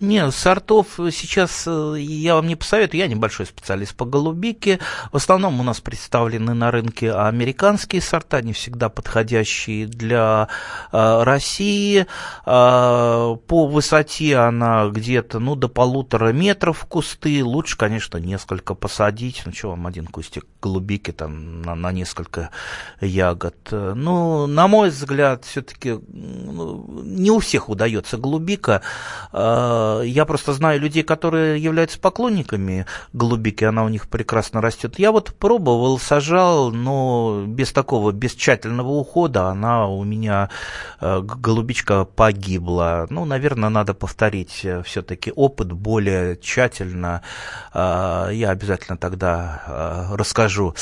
Нет, 0.00 0.34
сортов 0.34 0.86
сейчас 0.96 1.64
э, 1.66 1.96
я 1.98 2.34
вам 2.34 2.46
не 2.46 2.56
посоветую, 2.56 3.00
я 3.00 3.06
небольшой 3.06 3.46
специалист 3.46 3.94
по 3.94 4.04
голубике. 4.04 4.78
В 5.12 5.16
основном 5.16 5.60
у 5.60 5.62
нас 5.62 5.80
представлены 5.80 6.54
на 6.54 6.70
рынке 6.70 7.12
американские 7.12 8.02
сорта, 8.02 8.40
не 8.42 8.52
всегда 8.52 8.88
подходящие 8.88 9.86
для 9.86 10.48
э, 10.92 11.22
России. 11.22 12.06
Э, 12.46 13.36
по 13.46 13.66
высоте 13.66 14.36
она 14.36 14.88
где-то 14.88 15.38
ну, 15.38 15.54
до 15.54 15.68
полутора 15.68 16.32
метров 16.32 16.84
кусты. 16.86 17.44
Лучше, 17.44 17.76
конечно, 17.76 18.18
несколько 18.18 18.74
посадить. 18.74 19.42
Ну, 19.44 19.52
что 19.52 19.70
вам 19.70 19.86
один 19.86 20.06
кустик 20.06 20.46
голубики 20.62 21.12
там 21.12 21.62
на, 21.62 21.74
на 21.74 21.92
несколько 21.92 22.50
ягод. 23.00 23.56
Ну, 23.70 24.46
на 24.46 24.68
мой 24.68 24.90
взгляд, 24.90 25.44
все-таки 25.44 25.98
ну, 26.08 27.02
не 27.04 27.30
у 27.30 27.38
всех 27.38 27.68
удается 27.68 28.16
голубика. 28.16 28.82
Э, 29.32 29.59
я 30.04 30.24
просто 30.24 30.52
знаю 30.52 30.80
людей, 30.80 31.02
которые 31.02 31.62
являются 31.62 31.98
поклонниками 31.98 32.86
голубики, 33.12 33.64
она 33.64 33.84
у 33.84 33.88
них 33.88 34.08
прекрасно 34.08 34.60
растет. 34.60 34.98
Я 34.98 35.12
вот 35.12 35.34
пробовал, 35.34 35.98
сажал, 35.98 36.70
но 36.70 37.44
без 37.46 37.72
такого, 37.72 38.12
без 38.12 38.34
тщательного 38.34 38.88
ухода 38.90 39.48
она 39.48 39.86
у 39.86 40.04
меня, 40.04 40.50
э, 41.00 41.20
голубичка, 41.22 42.04
погибла. 42.04 43.06
Ну, 43.10 43.24
наверное, 43.24 43.68
надо 43.68 43.94
повторить 43.94 44.60
э, 44.64 44.82
все-таки 44.82 45.32
опыт 45.34 45.72
более 45.72 46.36
тщательно. 46.36 47.22
Я 47.74 48.50
обязательно 48.50 48.96
тогда 48.96 50.08
расскажу. 50.12 50.74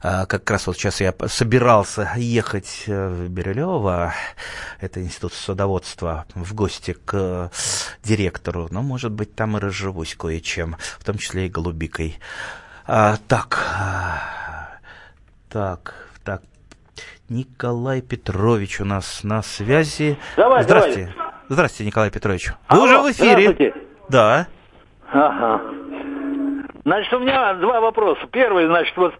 Как 0.00 0.48
раз 0.50 0.66
вот 0.66 0.76
сейчас 0.76 1.00
я 1.00 1.12
собирался 1.26 2.12
ехать 2.16 2.84
в 2.86 3.28
Бирюлево, 3.28 4.14
это 4.80 5.02
институт 5.02 5.32
садоводства, 5.32 6.24
в 6.34 6.54
гости 6.54 6.96
к 7.04 7.50
директору, 8.04 8.17
но, 8.70 8.82
может 8.82 9.12
быть, 9.12 9.34
там 9.34 9.56
и 9.56 9.60
разживусь 9.60 10.14
кое-чем, 10.14 10.76
в 10.98 11.04
том 11.04 11.18
числе 11.18 11.46
и 11.46 11.50
голубикой. 11.50 12.18
А, 12.86 13.16
так, 13.28 13.58
так, 15.48 15.94
так, 16.24 16.42
Николай 17.28 18.00
Петрович 18.00 18.80
у 18.80 18.84
нас 18.84 19.22
на 19.22 19.42
связи. 19.42 20.16
Давай, 20.36 20.62
Здравствуйте. 20.62 21.12
Давай. 21.16 21.32
Здравствуйте, 21.50 21.86
Николай 21.86 22.10
Петрович. 22.10 22.48
Вы 22.48 22.54
Алло, 22.68 22.84
уже 22.84 22.98
в 22.98 23.12
эфире. 23.12 23.50
Здравствуйте. 23.50 23.74
Да. 24.08 24.46
Ага. 25.10 25.62
Значит, 26.84 27.12
у 27.12 27.18
меня 27.20 27.54
два 27.54 27.80
вопроса. 27.80 28.26
Первый, 28.30 28.66
значит, 28.66 28.96
вот 28.96 29.14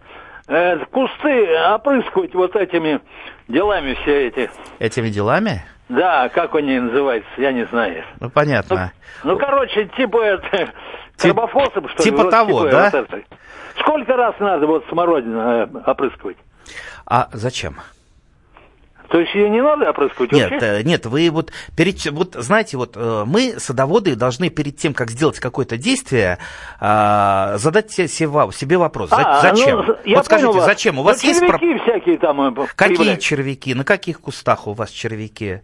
э, 0.47 0.77
кусты 0.85 1.47
опрыскивать 1.73 2.33
вот 2.33 2.55
этими 2.55 3.01
делами 3.47 3.95
все 4.01 4.27
эти. 4.27 4.49
Этими 4.79 5.09
делами? 5.09 5.63
Да, 5.89 6.29
как 6.29 6.53
они 6.53 6.79
называются, 6.79 7.29
я 7.37 7.51
не 7.51 7.65
знаю. 7.65 8.03
Ну, 8.19 8.29
понятно. 8.29 8.93
Ну, 9.23 9.31
ну 9.31 9.39
короче, 9.39 9.89
типа 9.97 10.21
это, 10.23 10.71
карбофосом, 11.17 11.89
что 11.89 12.03
типа 12.03 12.15
ли. 12.15 12.21
Типа 12.21 12.31
того, 12.31 12.51
вот, 12.51 12.71
да? 12.71 12.91
Вот 12.93 13.23
Сколько 13.79 14.15
раз 14.15 14.35
надо 14.39 14.67
вот 14.67 14.85
смородину 14.89 15.39
э, 15.39 15.67
опрыскивать? 15.85 16.37
А 17.07 17.29
зачем? 17.33 17.77
То 19.07 19.19
есть 19.19 19.33
ее 19.33 19.49
не 19.49 19.63
надо 19.63 19.89
опрыскивать 19.89 20.31
Нет, 20.31 20.51
вообще? 20.51 20.67
Э, 20.67 20.83
нет, 20.83 21.07
вы 21.07 21.31
вот, 21.31 21.51
перед, 21.75 22.05
вот 22.11 22.35
знаете, 22.35 22.77
вот 22.77 22.95
э, 22.95 23.23
мы, 23.25 23.55
садоводы, 23.57 24.15
должны 24.15 24.49
перед 24.49 24.77
тем, 24.77 24.93
как 24.93 25.09
сделать 25.09 25.39
какое-то 25.39 25.77
действие, 25.77 26.37
задать 26.79 27.89
себе, 27.89 28.07
себе 28.07 28.77
вопрос. 28.77 29.09
А, 29.11 29.41
зачем? 29.41 29.85
Ну, 29.87 29.95
я 30.05 30.17
вот 30.17 30.25
скажите, 30.25 30.51
вас. 30.51 30.65
зачем? 30.65 30.99
У 30.99 31.03
вас 31.03 31.23
ну, 31.23 31.29
есть... 31.29 31.39
Червяки 31.39 31.79
всякие 31.79 32.17
там 32.19 32.55
Какие 32.75 33.15
червяки? 33.15 33.73
На 33.73 33.83
каких 33.83 34.21
кустах 34.21 34.67
у 34.67 34.73
вас 34.73 34.91
червяки? 34.91 35.61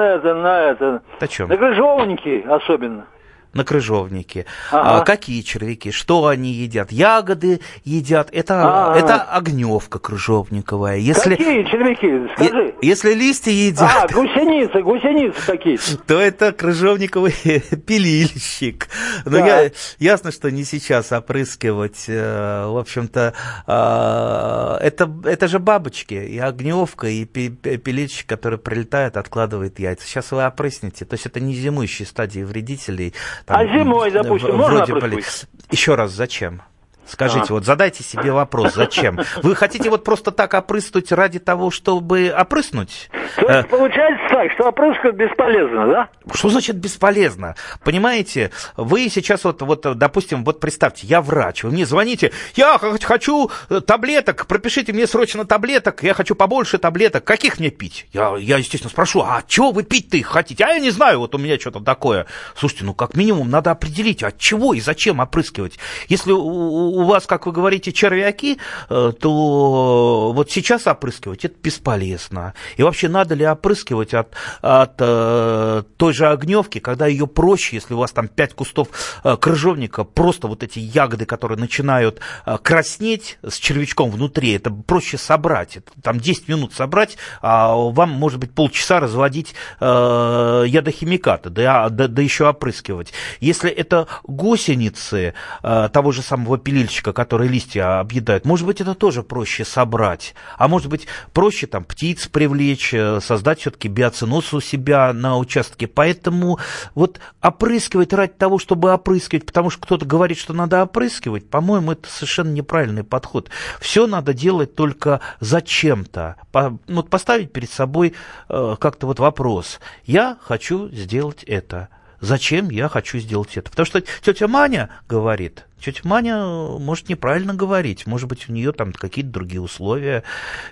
На 0.00 0.14
это, 0.14 0.34
на 0.34 0.60
это. 0.62 1.02
На 1.46 1.56
крыжовники 1.58 2.42
особенно 2.48 3.04
на 3.52 3.64
крыжовнике. 3.64 4.46
Ага. 4.70 5.00
А, 5.00 5.04
какие 5.04 5.42
червяки, 5.42 5.90
что 5.90 6.26
они 6.26 6.52
едят? 6.52 6.92
Ягоды 6.92 7.60
едят. 7.84 8.28
Это, 8.32 8.94
это 8.96 9.22
огневка 9.22 9.98
крыжовниковая. 9.98 10.98
Если, 10.98 11.36
какие 11.36 11.64
червяки? 11.64 12.32
Скажи. 12.34 12.74
Если 12.82 13.14
листья 13.14 13.50
едят... 13.50 13.90
А, 13.90 14.06
гусеницы, 14.12 14.82
гусеницы 14.82 15.40
какие 15.46 15.78
То 16.06 16.20
это 16.20 16.52
крыжовниковый 16.52 17.32
пилильщик. 17.86 18.88
Но 19.24 19.38
ну, 19.38 19.46
я, 19.46 19.70
ясно, 19.98 20.32
что 20.32 20.50
не 20.50 20.64
сейчас 20.64 21.12
опрыскивать. 21.12 22.04
Э, 22.08 22.66
в 22.66 22.78
общем-то, 22.78 23.34
а, 23.66 24.78
это, 24.80 25.10
это 25.24 25.48
же 25.48 25.58
бабочки. 25.58 26.14
И 26.14 26.38
огневка, 26.38 27.08
и 27.08 27.24
пилильщик, 27.24 28.26
который 28.26 28.58
прилетает, 28.58 29.16
откладывает 29.16 29.78
яйца. 29.78 30.06
Сейчас 30.06 30.30
вы 30.32 30.46
опрыснете. 30.46 31.04
То 31.04 31.14
есть 31.14 31.26
это 31.26 31.40
не 31.40 31.54
зимующие 31.54 32.06
стадии 32.06 32.42
вредителей. 32.42 33.14
Там, 33.46 33.56
а 33.58 33.64
зимой, 33.66 34.10
допустим, 34.10 34.56
можно 34.56 34.82
опрыскивать? 34.82 35.46
Еще 35.70 35.94
раз, 35.94 36.12
зачем? 36.12 36.62
Скажите, 37.10 37.46
а. 37.48 37.54
вот 37.54 37.64
задайте 37.64 38.04
себе 38.04 38.30
вопрос, 38.30 38.74
зачем? 38.74 39.18
Вы 39.42 39.56
хотите 39.56 39.90
вот 39.90 40.04
просто 40.04 40.30
так 40.30 40.54
опрыснуть 40.54 41.10
ради 41.10 41.40
того, 41.40 41.70
чтобы 41.72 42.30
опрыснуть? 42.30 43.10
То 43.36 43.52
есть 43.52 43.66
э, 43.66 43.68
получается 43.68 44.19
так, 44.30 44.52
что 44.52 44.68
опрыскивать 44.68 45.16
бесполезно, 45.16 45.86
да? 45.86 46.08
Что 46.32 46.48
значит 46.48 46.76
бесполезно? 46.76 47.56
Понимаете, 47.84 48.50
вы 48.76 49.08
сейчас 49.08 49.44
вот, 49.44 49.60
вот, 49.62 49.98
допустим, 49.98 50.44
вот 50.44 50.60
представьте, 50.60 51.06
я 51.06 51.20
врач, 51.20 51.64
вы 51.64 51.70
мне 51.70 51.84
звоните, 51.84 52.32
я 52.54 52.78
хочу 52.78 53.50
таблеток, 53.86 54.46
пропишите 54.46 54.92
мне 54.92 55.06
срочно 55.06 55.44
таблеток, 55.44 56.02
я 56.02 56.14
хочу 56.14 56.34
побольше 56.34 56.78
таблеток, 56.78 57.24
каких 57.24 57.58
мне 57.58 57.70
пить? 57.70 58.06
Я, 58.12 58.36
я 58.38 58.58
естественно, 58.58 58.90
спрошу, 58.90 59.22
а 59.22 59.42
чего 59.46 59.72
вы 59.72 59.82
пить-то 59.82 60.16
их 60.16 60.28
хотите? 60.28 60.64
А 60.64 60.68
я 60.68 60.78
не 60.78 60.90
знаю, 60.90 61.18
вот 61.18 61.34
у 61.34 61.38
меня 61.38 61.58
что-то 61.58 61.80
такое. 61.80 62.26
Слушайте, 62.54 62.84
ну 62.84 62.94
как 62.94 63.16
минимум 63.16 63.50
надо 63.50 63.72
определить, 63.72 64.22
от 64.22 64.38
чего 64.38 64.74
и 64.74 64.80
зачем 64.80 65.20
опрыскивать. 65.20 65.78
Если 66.08 66.32
у, 66.32 66.38
у 66.40 67.04
вас, 67.04 67.26
как 67.26 67.46
вы 67.46 67.52
говорите, 67.52 67.92
червяки, 67.92 68.58
э, 68.88 69.12
то 69.18 70.32
вот 70.32 70.50
сейчас 70.50 70.86
опрыскивать 70.86 71.44
это 71.44 71.56
бесполезно. 71.60 72.54
И 72.76 72.82
вообще 72.82 73.08
надо 73.08 73.34
ли 73.34 73.46
опрыскивать 73.46 74.14
от, 74.20 74.34
от 74.62 74.94
э, 74.98 75.82
той 75.96 76.12
же 76.12 76.26
огневки, 76.26 76.80
когда 76.80 77.06
ее 77.06 77.26
проще, 77.26 77.76
если 77.76 77.94
у 77.94 77.98
вас 77.98 78.12
там 78.12 78.28
5 78.28 78.54
кустов 78.54 78.88
э, 79.24 79.36
крыжовника, 79.36 80.04
просто 80.04 80.46
вот 80.48 80.62
эти 80.62 80.78
ягоды, 80.78 81.26
которые 81.26 81.58
начинают 81.58 82.20
э, 82.46 82.58
краснеть 82.62 83.38
с 83.42 83.56
червячком 83.56 84.10
внутри, 84.10 84.52
это 84.52 84.70
проще 84.70 85.18
собрать. 85.18 85.76
Это, 85.76 85.90
там 86.02 86.20
10 86.20 86.48
минут 86.48 86.72
собрать, 86.74 87.16
а 87.40 87.74
вам, 87.74 88.10
может 88.10 88.38
быть, 88.38 88.52
полчаса 88.52 89.00
разводить 89.00 89.54
э, 89.80 90.64
ядохимикаты, 90.66 91.50
да, 91.50 91.88
да, 91.88 92.08
да 92.08 92.22
еще 92.22 92.48
опрыскивать. 92.48 93.12
Если 93.40 93.70
это 93.70 94.06
гусеницы 94.24 95.34
э, 95.62 95.88
того 95.92 96.12
же 96.12 96.22
самого 96.22 96.58
пилильщика, 96.58 97.12
который 97.12 97.48
листья 97.48 98.00
объедает, 98.00 98.44
может 98.44 98.66
быть, 98.66 98.80
это 98.80 98.94
тоже 98.94 99.22
проще 99.22 99.64
собрать. 99.64 100.34
А 100.56 100.68
может 100.68 100.88
быть, 100.88 101.06
проще 101.32 101.66
там 101.66 101.84
птиц 101.84 102.28
привлечь, 102.28 102.92
э, 102.92 103.20
создать 103.20 103.60
все-таки 103.60 103.88
биоценоз 104.10 104.52
у 104.52 104.60
себя 104.60 105.12
на 105.12 105.38
участке. 105.38 105.86
Поэтому 105.86 106.58
вот 106.94 107.20
опрыскивать 107.40 108.12
ради 108.12 108.32
того, 108.32 108.58
чтобы 108.58 108.92
опрыскивать, 108.92 109.46
потому 109.46 109.70
что 109.70 109.82
кто-то 109.82 110.04
говорит, 110.04 110.38
что 110.38 110.52
надо 110.52 110.82
опрыскивать, 110.82 111.48
по-моему, 111.48 111.92
это 111.92 112.08
совершенно 112.08 112.50
неправильный 112.50 113.04
подход. 113.04 113.50
Все 113.80 114.06
надо 114.06 114.34
делать 114.34 114.74
только 114.74 115.20
зачем-то. 115.40 116.36
По, 116.52 116.78
ну, 116.86 117.02
поставить 117.02 117.52
перед 117.52 117.70
собой 117.70 118.14
э, 118.48 118.76
как-то 118.78 119.06
вот 119.06 119.18
вопрос. 119.18 119.80
Я 120.04 120.36
хочу 120.42 120.88
сделать 120.88 121.44
это. 121.44 121.88
Зачем 122.20 122.70
я 122.70 122.88
хочу 122.88 123.18
сделать 123.18 123.56
это? 123.56 123.70
Потому 123.70 123.86
что 123.86 124.02
тетя 124.22 124.48
Маня 124.48 124.90
говорит, 125.08 125.66
Тетя 125.80 126.02
Маня 126.04 126.36
э, 126.36 126.78
может 126.78 127.08
неправильно 127.08 127.54
говорить, 127.54 128.06
может 128.06 128.28
быть, 128.28 128.48
у 128.48 128.52
нее 128.52 128.72
там 128.72 128.92
какие-то 128.92 129.30
другие 129.30 129.60
условия. 129.60 130.22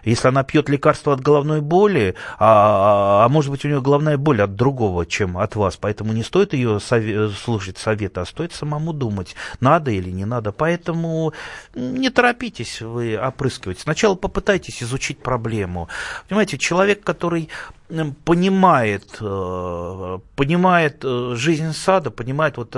Если 0.04 0.28
она 0.28 0.44
пьет 0.44 0.68
лекарство 0.68 1.14
от 1.14 1.20
головной 1.20 1.60
боли, 1.60 2.14
а, 2.38 3.24
а 3.24 3.28
может 3.28 3.50
быть, 3.50 3.64
у 3.64 3.68
нее 3.68 3.80
головная 3.80 4.18
боль 4.18 4.42
от 4.42 4.54
другого, 4.54 5.06
чем 5.06 5.38
от 5.38 5.56
вас, 5.56 5.76
поэтому 5.76 6.12
не 6.12 6.22
стоит 6.22 6.52
ее 6.52 6.76
сове- 6.76 7.30
слушать 7.30 7.78
совета, 7.78 8.20
а 8.20 8.26
стоит 8.26 8.52
самому 8.52 8.92
думать, 8.92 9.34
надо 9.60 9.90
или 9.90 10.10
не 10.10 10.26
надо. 10.26 10.52
Поэтому 10.52 11.32
не 11.74 12.10
торопитесь 12.10 12.82
вы 12.82 13.16
опрыскивать. 13.16 13.80
Сначала 13.80 14.14
попытайтесь 14.14 14.82
изучить 14.82 15.20
проблему. 15.20 15.88
Понимаете, 16.28 16.58
человек, 16.58 17.02
который 17.02 17.48
понимает, 18.24 19.16
э, 19.20 20.18
понимает 20.36 21.00
э, 21.04 21.34
жизнь 21.36 21.72
сада, 21.72 22.10
понимает, 22.10 22.56
вот, 22.56 22.76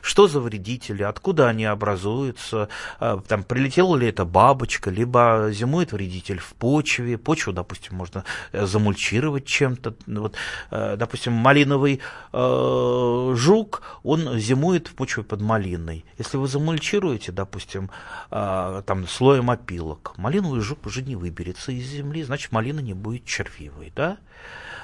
что 0.00 0.28
за 0.28 0.40
вредители, 0.40 1.02
откуда 1.02 1.48
они 1.48 1.64
образуется, 1.64 2.68
а, 2.98 3.20
там, 3.26 3.42
прилетела 3.44 3.96
ли 3.96 4.08
это 4.08 4.24
бабочка, 4.24 4.90
либо 4.90 5.48
зимует 5.50 5.92
вредитель 5.92 6.38
в 6.38 6.54
почве, 6.54 7.18
почву, 7.18 7.52
допустим, 7.52 7.96
можно 7.96 8.24
э, 8.52 8.66
замульчировать 8.66 9.44
чем-то, 9.44 9.94
вот, 10.06 10.34
э, 10.70 10.96
допустим, 10.96 11.32
малиновый 11.32 12.00
э, 12.32 13.32
жук, 13.36 13.82
он 14.02 14.38
зимует 14.38 14.88
в 14.88 14.94
почве 14.94 15.22
под 15.22 15.40
малиной. 15.40 16.04
Если 16.18 16.36
вы 16.36 16.48
замульчируете, 16.48 17.32
допустим, 17.32 17.90
э, 18.30 18.82
там, 18.86 19.08
слоем 19.08 19.50
опилок, 19.50 20.14
малиновый 20.16 20.60
жук 20.60 20.86
уже 20.86 21.02
не 21.02 21.16
выберется 21.16 21.72
из 21.72 21.86
земли, 21.86 22.22
значит, 22.22 22.52
малина 22.52 22.80
не 22.80 22.94
будет 22.94 23.24
червивой, 23.24 23.92
да? 23.94 24.18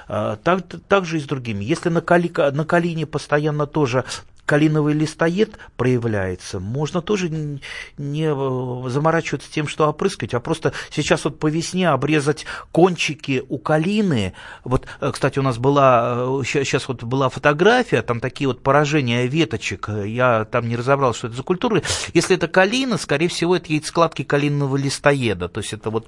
А, 0.07 0.37
так, 0.37 0.63
так 0.87 1.05
же 1.05 1.17
и 1.17 1.21
с 1.21 1.25
другими. 1.25 1.63
Если 1.63 1.89
на, 1.89 2.01
кали, 2.01 2.31
на 2.51 2.65
калине 2.65 3.05
постоянно 3.05 3.67
тоже 3.67 4.05
калиновый 4.49 4.95
листоед 4.95 5.59
проявляется, 5.77 6.59
можно 6.59 7.03
тоже 7.03 7.29
не 7.29 8.23
э, 8.23 8.89
заморачиваться 8.89 9.51
тем, 9.51 9.67
что 9.67 9.87
опрыскать, 9.87 10.33
а 10.33 10.39
просто 10.39 10.73
сейчас 10.89 11.25
вот 11.25 11.37
по 11.37 11.45
весне 11.45 11.87
обрезать 11.87 12.47
кончики 12.71 13.43
у 13.47 13.59
калины. 13.59 14.33
Вот, 14.63 14.87
э, 15.01 15.11
кстати, 15.13 15.37
у 15.37 15.43
нас 15.43 15.59
была, 15.59 16.41
сейчас 16.43 16.81
э, 16.81 16.85
вот 16.87 17.03
была 17.03 17.29
фотография, 17.29 18.01
там 18.01 18.19
такие 18.19 18.47
вот 18.47 18.63
поражения 18.63 19.27
веточек, 19.27 19.87
я 19.87 20.45
там 20.45 20.67
не 20.67 20.75
разобрал, 20.75 21.13
что 21.13 21.27
это 21.27 21.35
за 21.35 21.43
культуры. 21.43 21.83
Если 22.15 22.35
это 22.35 22.47
калина, 22.47 22.97
скорее 22.97 23.27
всего, 23.27 23.55
это 23.55 23.71
яйцекладки 23.71 24.23
калинового 24.23 24.77
листоеда, 24.77 25.47
то 25.47 25.59
есть 25.59 25.73
это 25.73 25.91
вот 25.91 26.07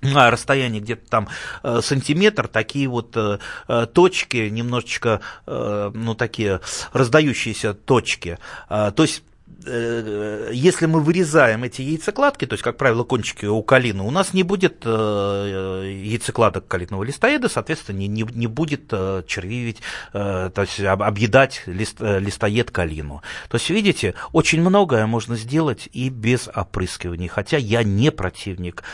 на 0.00 0.30
расстоянии 0.30 0.80
где-то 0.80 1.08
там 1.08 1.28
э, 1.62 1.80
сантиметр 1.82 2.48
такие 2.48 2.88
вот 2.88 3.16
э, 3.16 3.38
э, 3.68 3.86
точки, 3.86 4.48
немножечко, 4.48 5.20
ну, 5.46 6.14
такие 6.14 6.60
раздающиеся 6.92 7.74
точки. 7.74 8.38
То 8.68 8.94
есть 8.98 9.22
Э, 9.22 9.27
если 9.60 10.86
мы 10.86 11.00
вырезаем 11.00 11.64
эти 11.64 11.82
яйцекладки, 11.82 12.44
то 12.46 12.54
есть, 12.54 12.62
как 12.62 12.76
правило, 12.76 13.02
кончики 13.02 13.44
у 13.44 13.60
калины, 13.62 14.04
у 14.04 14.10
нас 14.10 14.32
не 14.32 14.44
будет 14.44 14.82
э, 14.84 16.00
яйцекладок 16.04 16.68
калитного 16.68 17.02
листоеда, 17.02 17.48
соответственно, 17.48 17.98
не, 17.98 18.06
не, 18.06 18.22
не 18.22 18.46
будет 18.46 18.84
э, 18.92 19.24
червивить, 19.26 19.78
то 20.12 20.52
есть 20.56 20.80
объедать 20.80 21.62
лист, 21.66 22.00
листоед 22.00 22.70
калину. 22.70 23.22
То 23.48 23.56
есть, 23.56 23.68
видите, 23.70 24.14
очень 24.32 24.60
многое 24.60 25.06
можно 25.06 25.36
сделать 25.36 25.88
и 25.92 26.08
без 26.08 26.48
опрыскивания, 26.54 27.28
хотя 27.28 27.56
я 27.56 27.82
не 27.82 28.12
противник 28.12 28.84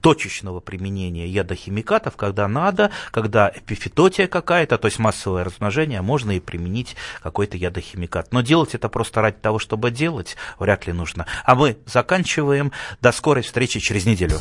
точечного 0.00 0.60
применения 0.60 1.26
ядохимикатов, 1.26 2.16
когда 2.16 2.46
надо, 2.46 2.90
когда 3.10 3.52
эпифитотия 3.54 4.28
какая-то, 4.28 4.78
то 4.78 4.86
есть 4.86 4.98
массовое 4.98 5.44
размножение, 5.44 6.00
можно 6.00 6.30
и 6.30 6.40
применить 6.40 6.94
какой-то 7.22 7.56
ядохимикат. 7.56 8.32
Но 8.32 8.42
делать 8.42 8.74
это 8.74 8.88
просто 8.88 9.20
ради 9.20 9.38
того, 9.38 9.58
чтобы 9.58 9.95
делать 9.96 10.36
вряд 10.58 10.86
ли 10.86 10.92
нужно. 10.92 11.26
А 11.44 11.54
мы 11.54 11.78
заканчиваем. 11.86 12.72
До 13.00 13.12
скорой 13.12 13.42
встречи 13.42 13.80
через 13.80 14.06
неделю. 14.06 14.38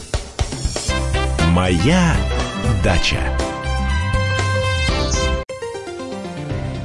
Моя 1.49 2.15
дача. 2.83 3.19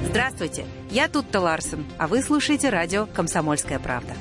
Здравствуйте, 0.08 0.64
я 0.90 1.08
Тутта 1.08 1.40
Ларсен, 1.40 1.84
а 1.98 2.08
вы 2.08 2.22
слушаете 2.22 2.70
радио 2.70 3.06
«Комсомольская 3.06 3.78
правда». 3.78 4.14